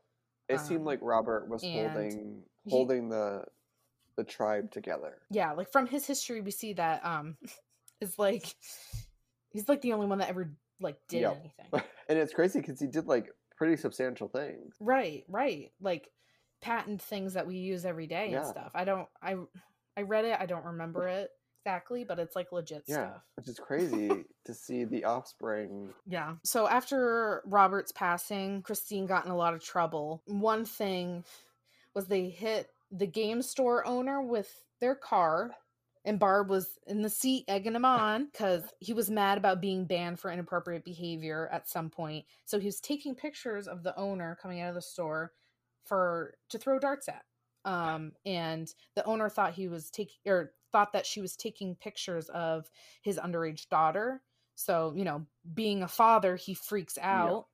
[0.49, 3.45] It seemed Um, like Robert was and holding he- holding the
[4.17, 5.19] the tribe together.
[5.31, 7.37] Yeah, like from his history, we see that um,
[8.01, 8.55] is like
[9.51, 11.31] he's like the only one that ever like did Yeah.
[11.33, 11.89] anything.
[12.09, 14.75] and it's crazy because he did like pretty substantial things.
[14.81, 16.11] right, right, like
[16.61, 18.39] patent things that we use every day Yeah.
[18.39, 18.71] and stuff.
[18.75, 19.37] I don't, I,
[19.97, 20.37] I read it.
[20.39, 21.31] I don't remember it
[21.65, 23.11] exactly, but it's like legit Yeah.
[23.11, 23.23] stuff.
[23.37, 25.93] Which is crazy to see the offspring.
[26.07, 26.37] Yeah.
[26.45, 30.23] So after Robert's passing, Christine got in a lot of trouble.
[30.27, 31.25] One thing
[31.95, 35.55] was they hit the game store owner with their car,
[36.05, 39.87] and Barb was in the seat egging him on because he was mad about being
[39.87, 42.27] banned for inappropriate behavior at some point.
[42.45, 45.33] So he was taking pictures of the owner coming out of the store
[45.85, 47.25] for to throw darts at.
[47.65, 52.29] Um, and the owner thought he was taking or thought that she was taking pictures
[52.31, 52.69] of
[53.03, 54.23] his underage daughter.
[54.55, 57.47] So, you know, being a father, he freaks out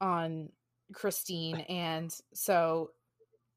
[0.00, 0.50] on
[0.92, 1.64] Christine.
[1.68, 2.90] And so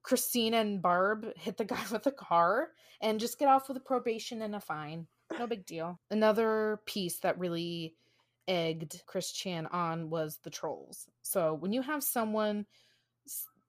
[0.04, 2.70] Christine and Barb hit the guy with a car
[3.02, 5.08] and just get off with a probation and a fine.
[5.38, 6.00] No big deal.
[6.10, 7.96] Another piece that really
[8.48, 11.08] egged Chris Chan on was the trolls.
[11.22, 12.66] So when you have someone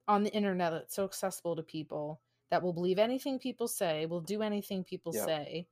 [0.06, 4.20] on the internet that's so accessible to people that will believe anything people say, will
[4.20, 5.24] do anything people Yeah.
[5.24, 5.68] say,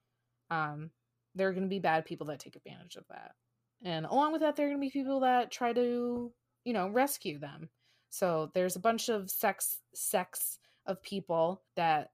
[0.50, 0.90] um,
[1.34, 3.34] there are going to be bad people that take advantage of that.
[3.82, 6.32] And along with that, there are going to be people that try to,
[6.64, 7.70] you know, rescue them.
[8.08, 12.12] So there's a bunch of sex sects of people that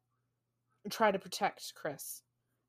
[0.91, 2.23] try to protect Chris.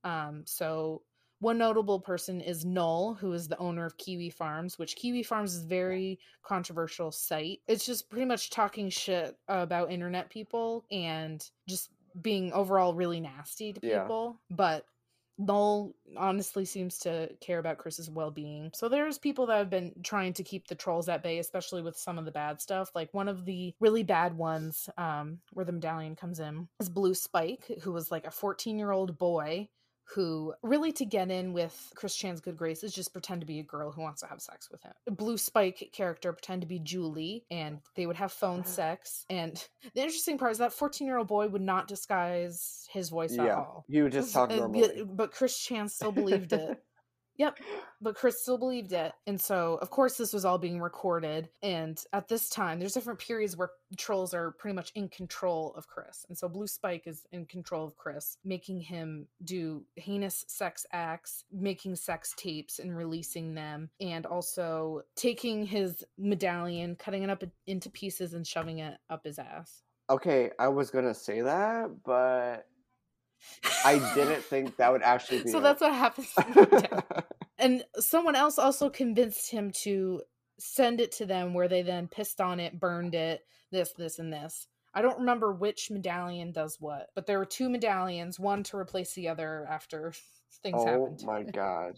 [0.04, 1.04] Um, so
[1.44, 5.54] one notable person is Null, who is the owner of Kiwi Farms, which Kiwi Farms
[5.54, 7.60] is a very controversial site.
[7.68, 11.90] It's just pretty much talking shit about internet people and just
[12.22, 14.04] being overall really nasty to Yeah.
[14.04, 14.40] people.
[14.50, 14.86] But
[15.38, 18.72] Null honestly seems to care about Chris's well being.
[18.74, 21.98] So there's people that have been trying to keep the trolls at bay, especially with
[21.98, 22.92] some of the bad stuff.
[22.96, 27.16] Like one of the really bad ones, um, where the medallion comes in, is Blue
[27.16, 29.68] Spike, who was like a 14 year old boy
[30.14, 33.64] who really to get in with Chris Chan's good graces just pretend to be a
[33.64, 34.94] girl who wants to have sex with him.
[35.16, 39.26] Blue Spike character pretend to be Julie and they would have phone sex.
[39.30, 39.54] And
[39.96, 43.50] the interesting part is that 14 year old boy would not disguise his voice at
[43.50, 43.86] all.
[43.88, 45.04] You would just talk Uh, normally.
[45.04, 46.84] But Chris Chan still believed it.
[47.38, 47.60] Yep.
[48.02, 49.12] But Chris still believed it.
[49.26, 51.50] And so, of course, this was all being recorded.
[51.62, 55.88] And at this time, there's different periods where trolls are pretty much in control of
[55.88, 56.26] Chris.
[56.30, 61.46] And so, Blue Spike is in control of Chris, making him do heinous sex acts,
[61.52, 67.90] making sex tapes and releasing them, and also taking his medallion, cutting it up into
[67.90, 69.82] pieces, and shoving it up his ass.
[70.10, 72.68] Okay, I was gonna say that, but
[73.86, 75.52] I didn't think that would actually be.
[75.52, 75.62] So it.
[75.62, 76.28] that's what happens.
[76.34, 77.04] to the medallion.
[77.60, 80.22] and someone else also convinced him to
[80.60, 84.32] send it to them where they then pissed on it burned it this this and
[84.32, 88.78] this i don't remember which medallion does what but there were two medallions one to
[88.78, 90.14] replace the other after
[90.62, 91.52] things oh happened to my it.
[91.52, 91.96] god.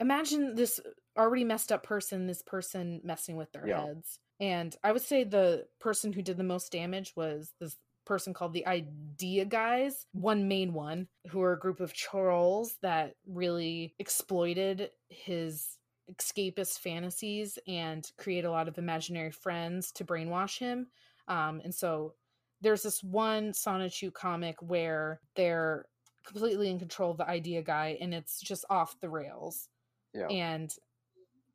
[0.00, 0.80] imagine this
[1.16, 3.86] already messed up person this person messing with their Yeah.
[3.86, 8.34] heads and i would say the person who did the most damage was this person
[8.34, 13.94] called the idea guys one main one who are a group of trolls that really
[13.98, 15.78] exploited his
[16.12, 20.86] escapist fantasies and create a lot of imaginary friends to brainwash him
[21.28, 22.14] um, and so
[22.60, 25.86] there's this one Sonichu comic where they're
[26.24, 29.68] completely in control of the idea guy and it's just off the rails
[30.14, 30.26] Yeah.
[30.28, 30.72] and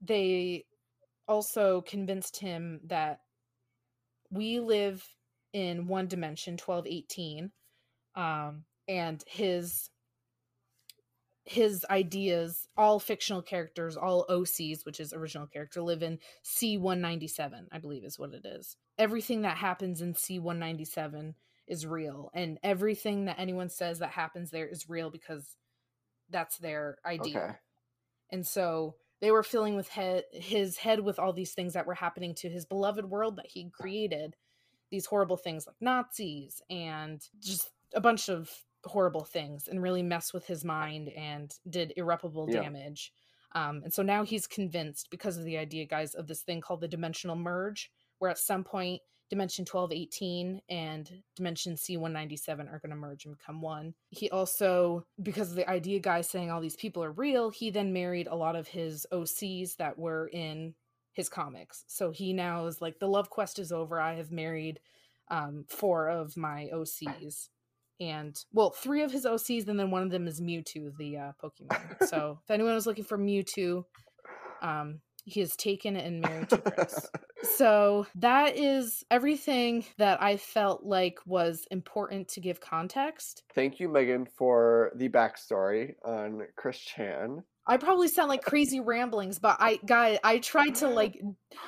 [0.01, 0.65] they
[1.27, 3.21] also convinced him that
[4.29, 5.05] we live
[5.57, 7.51] in one dimension 1218
[8.13, 9.89] um and his
[11.45, 17.79] his ideas all fictional characters all ocs which is original character live in c197 i
[17.79, 21.33] believe is what it is everything that happens in c197
[21.67, 25.55] is real and everything that anyone says that happens there is real because
[26.29, 27.53] that's their idea Okay.
[28.31, 31.95] and so they were filling with head his head with all these things that were
[31.95, 34.35] happening to his beloved world that he created
[34.91, 38.49] these horrible things like nazis and just a bunch of
[38.85, 42.61] horrible things and really mess with his mind and did irreparable Yeah.
[42.61, 43.13] damage
[43.53, 46.81] Um, and so now he's convinced because of the idea, guys, of this thing called
[46.81, 52.95] the dimensional merge, where at some point dimension 1218 and dimension c197 are going to
[52.95, 57.03] merge and become one he also because of the idea guy saying all these people
[57.03, 60.73] are real he then married a lot of his ocs that were in
[61.17, 64.79] his comics so he now is like the love quest is over i have married
[65.29, 67.49] um, four of my ocs
[67.99, 71.31] and well three of his ocs and then one of them is mewtwo the uh,
[71.43, 73.83] pokemon so if anyone was looking for mewtwo
[74.61, 77.09] um, he is taken and married to Chris.
[77.57, 83.43] so that is everything that I felt like was important to give context.
[83.53, 87.43] Thank you, Megan, for the backstory on Chris Chan.
[87.67, 91.21] I probably sound like crazy ramblings, but I guy I tried to like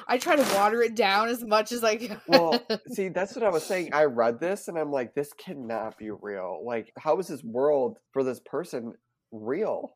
[0.08, 2.22] I try to water it down as much as I can.
[2.28, 2.60] well,
[2.92, 3.94] see, that's what I was saying.
[3.94, 6.62] I read this and I'm like, this cannot be real.
[6.66, 8.94] Like, how is this world for this person
[9.32, 9.96] real?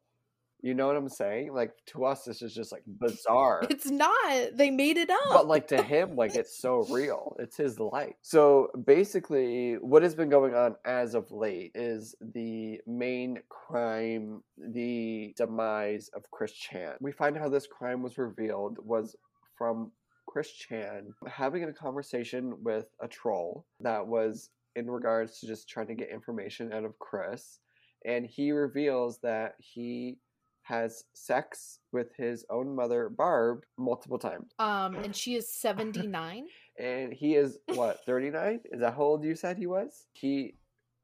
[0.64, 1.54] You know what I'm saying?
[1.54, 3.68] Like to us, this is just like bizarre.
[3.70, 4.56] It's not.
[4.56, 5.20] They made it up.
[5.28, 7.36] But like to him, like it's so real.
[7.38, 8.16] It's his life.
[8.22, 15.34] So basically, what has been going on as of late is the main crime, the
[15.36, 16.94] demise of Chris Chan.
[17.02, 19.18] We find how this crime was revealed was
[19.58, 19.92] from
[20.28, 25.88] Chris Chan having a conversation with a troll that was in regards to just trying
[25.88, 27.60] to get information out of Chris.
[28.06, 30.18] And he reveals that he
[30.64, 34.52] has sex with his own mother, Barb, multiple times.
[34.60, 36.46] Um, and she is 79.
[36.80, 38.62] and he is what, 39?
[38.72, 40.06] Is that how old you said he was?
[40.14, 40.56] He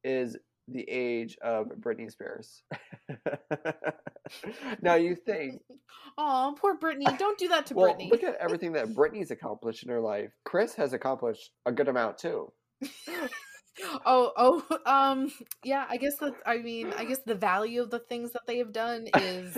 [0.03, 0.38] is
[0.68, 2.62] the age of Britney Spears.
[4.82, 5.62] now you think,
[6.18, 7.18] oh, poor Britney!
[7.18, 8.12] Don't do that to well, Britney.
[8.12, 10.30] Look at everything that Britney's accomplished in her life.
[10.45, 12.51] Chris has accomplished a good amount too
[14.05, 15.31] oh oh um
[15.63, 18.57] yeah i guess that i mean i guess the value of the things that they
[18.57, 19.57] have done is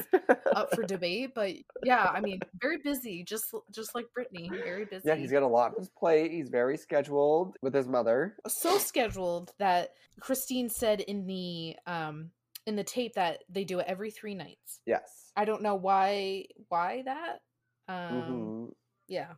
[0.55, 1.51] up for debate but
[1.83, 5.47] yeah i mean very busy just just like Britney, very busy yeah he's got a
[5.47, 8.35] lot on his plate he's very scheduled with his mother.
[8.47, 12.31] So scheduled that christine said in the um
[12.65, 14.81] in the tape that they do it every three nights.
[14.85, 15.31] Yes.
[15.35, 17.39] I don't know why why that
[17.87, 18.65] um mm-hmm.
[19.07, 19.33] yeah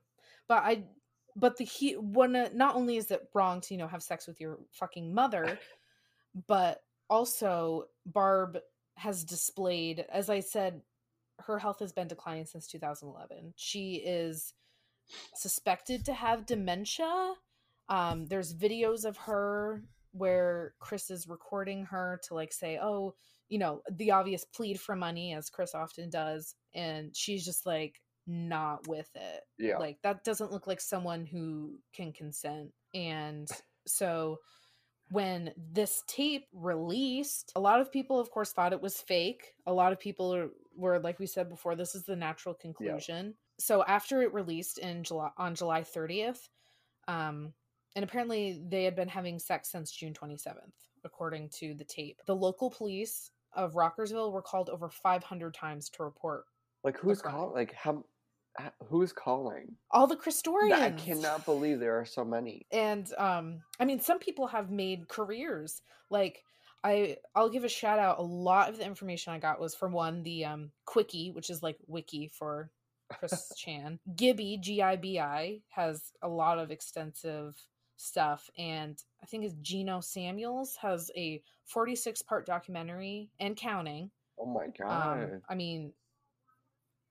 [0.47, 0.83] but i
[1.35, 4.27] but the he one uh, not only is it wrong to you know have sex
[4.27, 5.57] with your fucking mother
[6.47, 8.57] but also barb
[8.95, 10.81] has displayed as i said
[11.39, 14.53] her health has been declining since 2011 she is
[15.35, 17.33] suspected to have dementia.
[17.89, 23.13] Um there's videos of her where chris is recording her to like say oh
[23.49, 27.99] you know the obvious plead for money as chris often does and she's just like
[28.27, 29.41] not with it.
[29.57, 29.77] Yeah.
[29.77, 32.71] Like that doesn't look like someone who can consent.
[32.93, 33.49] And
[33.85, 34.39] so
[35.11, 39.53] when this tape released, a lot of people, of course, thought it was fake.
[39.67, 43.27] A lot of people are, were, like we said before, this is the natural conclusion.
[43.27, 43.31] Yeah.
[43.59, 46.49] So after it released in July on July 30th,
[47.07, 47.53] um,
[47.95, 52.19] and apparently they had been having sex since June 27th, according to the tape.
[52.25, 56.45] The local police of Ruckersville were called over 500 times to report.
[56.83, 57.53] Like who's calling?
[57.53, 58.03] Like how?
[58.87, 59.75] Who's calling?
[59.91, 60.73] All the Christorians.
[60.73, 62.65] i cannot believe there are so many.
[62.71, 65.81] And um i mean some people have made careers.
[66.09, 66.43] Like
[66.83, 68.19] i i'll give a shout out.
[68.19, 71.63] A lot of the information i got was from one the um quickie which is
[71.63, 72.69] like wiki for
[73.09, 73.99] chris chan.
[74.15, 77.55] Gibby g-i-b-i has a lot of extensive
[77.97, 78.49] stuff.
[78.57, 84.11] And i think it's geno samuels has a 46 part documentary and counting.
[84.39, 85.23] Oh my god.
[85.23, 85.93] Um, i mean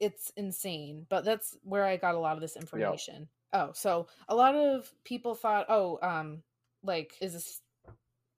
[0.01, 1.07] it's insane.
[1.09, 3.20] But that's where I got a lot of this information.
[3.20, 3.28] Yep.
[3.55, 6.43] Oh, so a lot of people thought, oh, um,
[6.82, 7.61] like, is this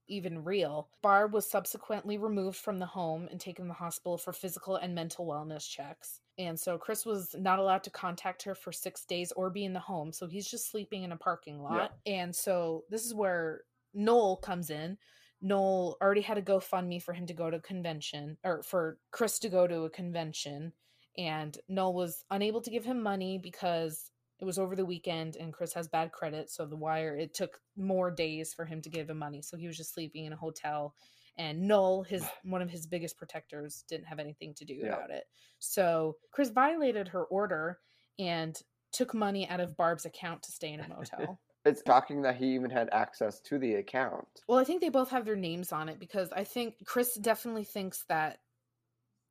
[0.09, 0.89] even real?
[1.03, 4.95] Barb was subsequently removed from the home and taken to the hospital for physical and
[4.95, 6.21] mental wellness checks.
[6.37, 9.73] And so Chris was not allowed to contact her for six days or be in
[9.73, 10.13] the home.
[10.13, 11.93] So he's just sleeping in a parking lot.
[12.05, 12.23] Yeah.
[12.23, 13.63] And so this is where
[13.95, 14.99] Noel comes in.
[15.41, 19.39] Noel already had a GoFundMe for him to go to a convention or for Chris
[19.41, 20.73] to go to a convention
[21.17, 24.11] and Null was unable to give him money because
[24.41, 26.51] it was over the weekend and Chris has bad credit.
[26.51, 29.43] So the wire, it took more days for him to give him money.
[29.43, 30.95] So he was just sleeping in a hotel.
[31.37, 34.89] And Null, his one of his biggest protectors, didn't have anything to do yeah.
[34.89, 35.25] about it.
[35.61, 37.79] So Chris violated her order
[38.19, 38.57] and
[38.93, 41.41] took money out of Barb's account to stay in a motel.
[41.65, 44.27] it's shocking that he even had access to the account.
[44.49, 47.65] Well, I think they both have their names on it because I think Chris definitely
[47.65, 48.39] thinks that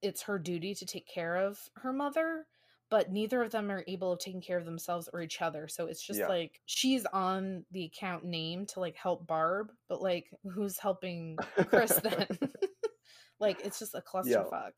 [0.04, 2.46] it's her duty to take care of her mother
[2.90, 5.88] but neither of them are able of taking care of themselves or each other so
[5.88, 6.28] it's just yeah.
[6.28, 11.38] like she's on the account name to like help barb but like who's helping
[11.70, 12.28] chris then
[13.40, 14.72] like it's just a clusterfuck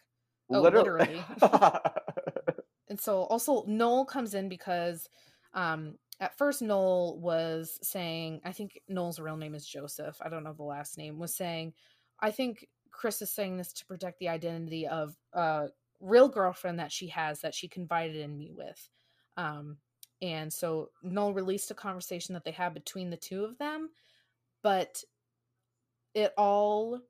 [0.49, 1.23] oh, literally, literally.
[2.89, 5.09] and so also Noel comes in because
[5.53, 10.17] um at first Noel was saying I think Noel's real name is Joseph.
[10.21, 11.19] I don't know the last name.
[11.19, 11.73] Was saying
[12.19, 15.67] I think Chris is saying this to protect the identity of a
[15.99, 18.89] real girlfriend that she has that she confided in me with.
[19.37, 19.77] Um
[20.21, 23.89] and so Noel released a conversation that they had between the two of them,
[24.63, 25.03] but
[26.13, 27.01] it all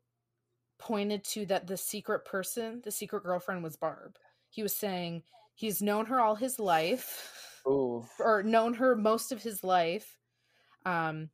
[0.80, 4.18] pointed to that the secret person, the secret girlfriend was Barb.
[4.50, 5.22] He was saying
[5.54, 7.62] he's known her all his life.
[7.68, 8.06] Ooh.
[8.20, 10.18] Or known her most of his life.
[10.86, 11.30] Um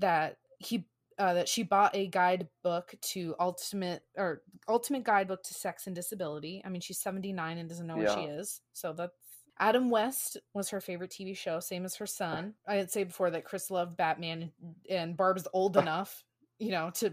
[0.00, 0.86] that he
[1.20, 6.62] uh, that she bought a guidebook to ultimate or ultimate guidebook to sex and disability.
[6.64, 8.14] I mean, she's 79 and doesn't know yeah.
[8.14, 8.62] where she is.
[8.72, 9.12] So that's
[9.58, 12.54] Adam West was her favorite TV show, same as her son.
[12.66, 14.50] I had say before that Chris loved Batman
[14.88, 16.24] and Barb's old enough,
[16.58, 17.12] you know, to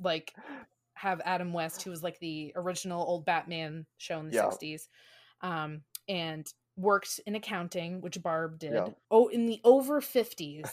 [0.00, 0.32] like
[0.94, 4.44] have Adam West, who was like the original old Batman show in the yeah.
[4.44, 4.82] 60s,
[5.40, 8.74] um, and worked in accounting, which Barb did.
[8.74, 8.88] Yeah.
[9.10, 10.70] Oh, in the over 50s.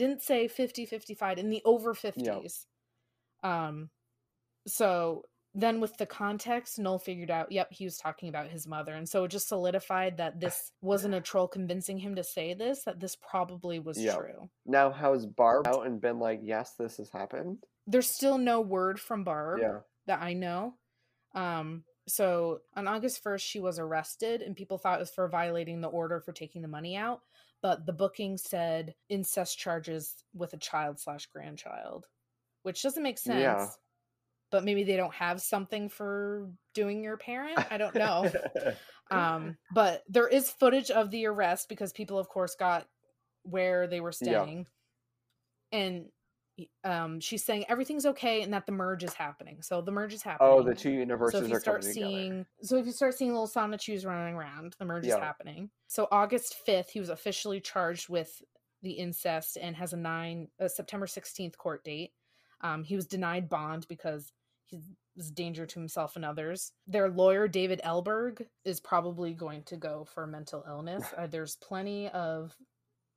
[0.00, 2.64] Didn't say 50, 55, in the over 50s.
[3.44, 3.66] Yeah.
[3.68, 3.90] Um,
[4.66, 8.94] so then with the context, Noel figured out, yep, he was talking about his mother.
[8.94, 12.84] And so it just solidified that this wasn't a troll convincing him to say this,
[12.84, 14.16] that this probably was yep.
[14.16, 14.48] true.
[14.64, 17.58] Now, has Barb out and been like, yes, this has happened?
[17.86, 19.80] There's still no word from Barb yeah.
[20.06, 20.76] that I know.
[21.34, 25.82] Um, so on August 1st, she was arrested, and people thought it was for violating
[25.82, 27.20] the order for taking the money out.
[27.62, 32.06] But the booking said incest charges with a child slash grandchild,
[32.62, 33.40] which doesn't make sense.
[33.40, 33.66] Yeah
[34.50, 37.58] but maybe they don't have something for doing your parent.
[37.70, 38.30] I don't know.
[39.10, 42.86] um, but there is footage of the arrest because people, of course, got
[43.42, 44.66] where they were staying.
[45.72, 45.78] Yeah.
[45.78, 46.06] And
[46.84, 49.58] um, she's saying everything's okay and that the merge is happening.
[49.62, 50.52] So the merge is happening.
[50.52, 52.46] Oh, the two universes so if you are start seeing, together.
[52.62, 55.14] So if you start seeing little Sonichus running around, the merge yeah.
[55.14, 55.70] is happening.
[55.88, 58.42] So August 5th, he was officially charged with
[58.82, 62.12] the incest and has a nine a September 16th court date.
[62.62, 64.32] Um, he was denied bond because
[64.64, 64.82] he's
[65.18, 66.72] a danger to himself and others.
[66.86, 71.04] Their lawyer, David Elberg, is probably going to go for mental illness.
[71.16, 72.56] Uh, there's plenty of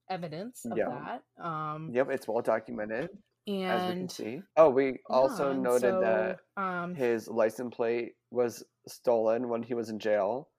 [0.10, 1.20] evidence of yeah.
[1.38, 1.44] that.
[1.44, 3.10] Um, yep, it's well documented.
[3.46, 4.42] And as we can see.
[4.56, 9.74] Oh, we also yeah, noted so, that um, his license plate was stolen when he
[9.74, 10.50] was in jail.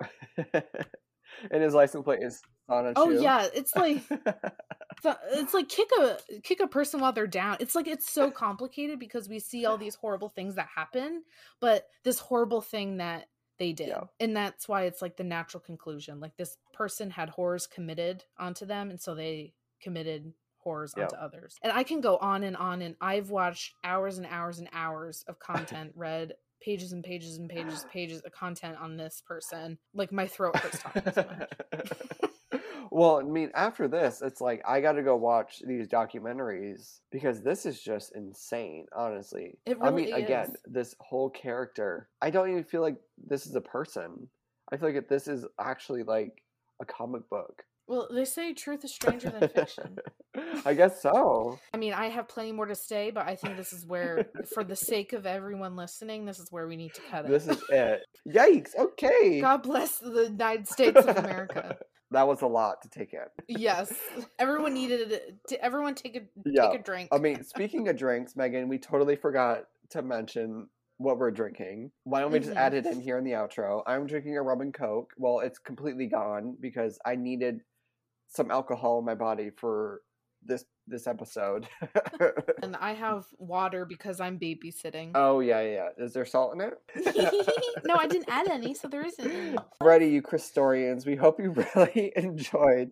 [0.52, 4.02] and his license plate is on a Oh yeah, it's like
[5.04, 7.58] it's like kick a kick a person while they're down.
[7.60, 11.22] It's like it's so complicated because we see all these horrible things that happen,
[11.60, 13.88] but this horrible thing that they did.
[13.88, 14.04] Yeah.
[14.18, 16.20] And that's why it's like the natural conclusion.
[16.20, 20.32] Like this person had horrors committed onto them and so they committed
[20.64, 21.04] horrors yeah.
[21.04, 21.56] onto others.
[21.62, 25.24] And I can go on and on and I've watched hours and hours and hours
[25.28, 29.78] of content, read pages and pages and pages pages of content on this person.
[29.94, 31.90] Like my throat hurts talking so much.
[32.94, 37.42] Well, I mean, after this, it's like I got to go watch these documentaries because
[37.42, 39.58] this is just insane, honestly.
[39.66, 40.24] It really I mean, is.
[40.24, 44.28] again, this whole character, I don't even feel like this is a person.
[44.70, 46.44] I feel like this is actually like
[46.80, 47.64] a comic book.
[47.86, 49.98] Well, they say truth is stranger than fiction.
[50.64, 51.58] I guess so.
[51.72, 54.64] I mean, I have plenty more to say, but I think this is where, for
[54.64, 57.30] the sake of everyone listening, this is where we need to cut it.
[57.30, 58.02] This is it.
[58.28, 58.74] Yikes.
[58.76, 59.40] Okay.
[59.40, 61.76] God bless the United States of America
[62.14, 63.20] that was a lot to take in.
[63.48, 63.92] yes,
[64.38, 65.64] everyone needed to.
[65.64, 66.68] Everyone take a yeah.
[66.68, 67.10] take a drink.
[67.12, 70.68] I mean, speaking of drinks, Megan, we totally forgot to mention
[70.98, 71.90] what we're drinking.
[72.04, 72.58] Why don't we just mm-hmm.
[72.58, 73.82] add it in here in the outro?
[73.86, 75.12] I'm drinking a rum and coke.
[75.18, 77.60] Well, it's completely gone because I needed
[78.28, 80.00] some alcohol in my body for
[80.46, 81.66] this this episode.
[82.62, 85.12] and I have water because I'm babysitting.
[85.14, 85.88] Oh yeah, yeah.
[85.98, 86.74] Is there salt in it?
[87.84, 89.58] no, I didn't add any, so there isn't any.
[89.80, 91.06] Ready, you Christorians.
[91.06, 92.90] We hope you really enjoyed.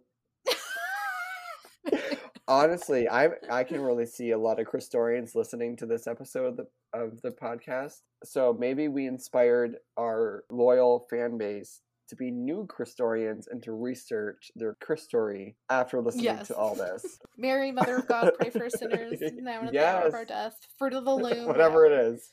[2.48, 6.56] Honestly, I I can really see a lot of Christorians listening to this episode of
[6.56, 8.00] the, of the podcast.
[8.24, 11.80] So maybe we inspired our loyal fan base
[12.12, 16.48] to be new Christorians and to research their Christory after listening yes.
[16.48, 17.18] to all this.
[17.38, 19.94] Mary, Mother of God, pray for sinners now and yes.
[19.94, 20.54] the hour of our death.
[20.78, 21.46] Fruit of the loom.
[21.46, 21.94] Whatever yeah.
[21.94, 22.30] it is.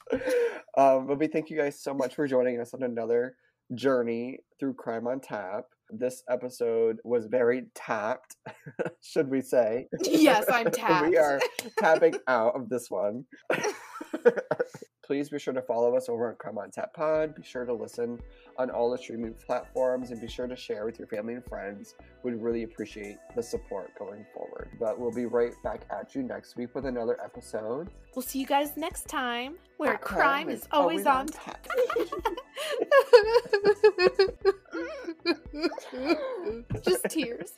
[0.78, 3.38] Um, but we thank you guys so much for joining us on another
[3.74, 5.64] journey through Crime on Tap.
[5.90, 8.36] This episode was very tapped,
[9.02, 9.88] should we say?
[10.04, 11.08] Yes, I'm tapped.
[11.08, 11.40] we are
[11.80, 13.24] tapping out of this one
[15.10, 17.34] please be sure to follow us over at Crime on Tap Pod.
[17.34, 18.20] Be sure to listen
[18.60, 21.96] on all the streaming platforms and be sure to share with your family and friends.
[22.22, 24.70] We'd really appreciate the support going forward.
[24.80, 27.90] But we'll be right back at you next week with another episode.
[28.16, 31.68] We'll see you guys next time where crime, crime, is always, always on, on tap.
[36.84, 37.54] Just tears.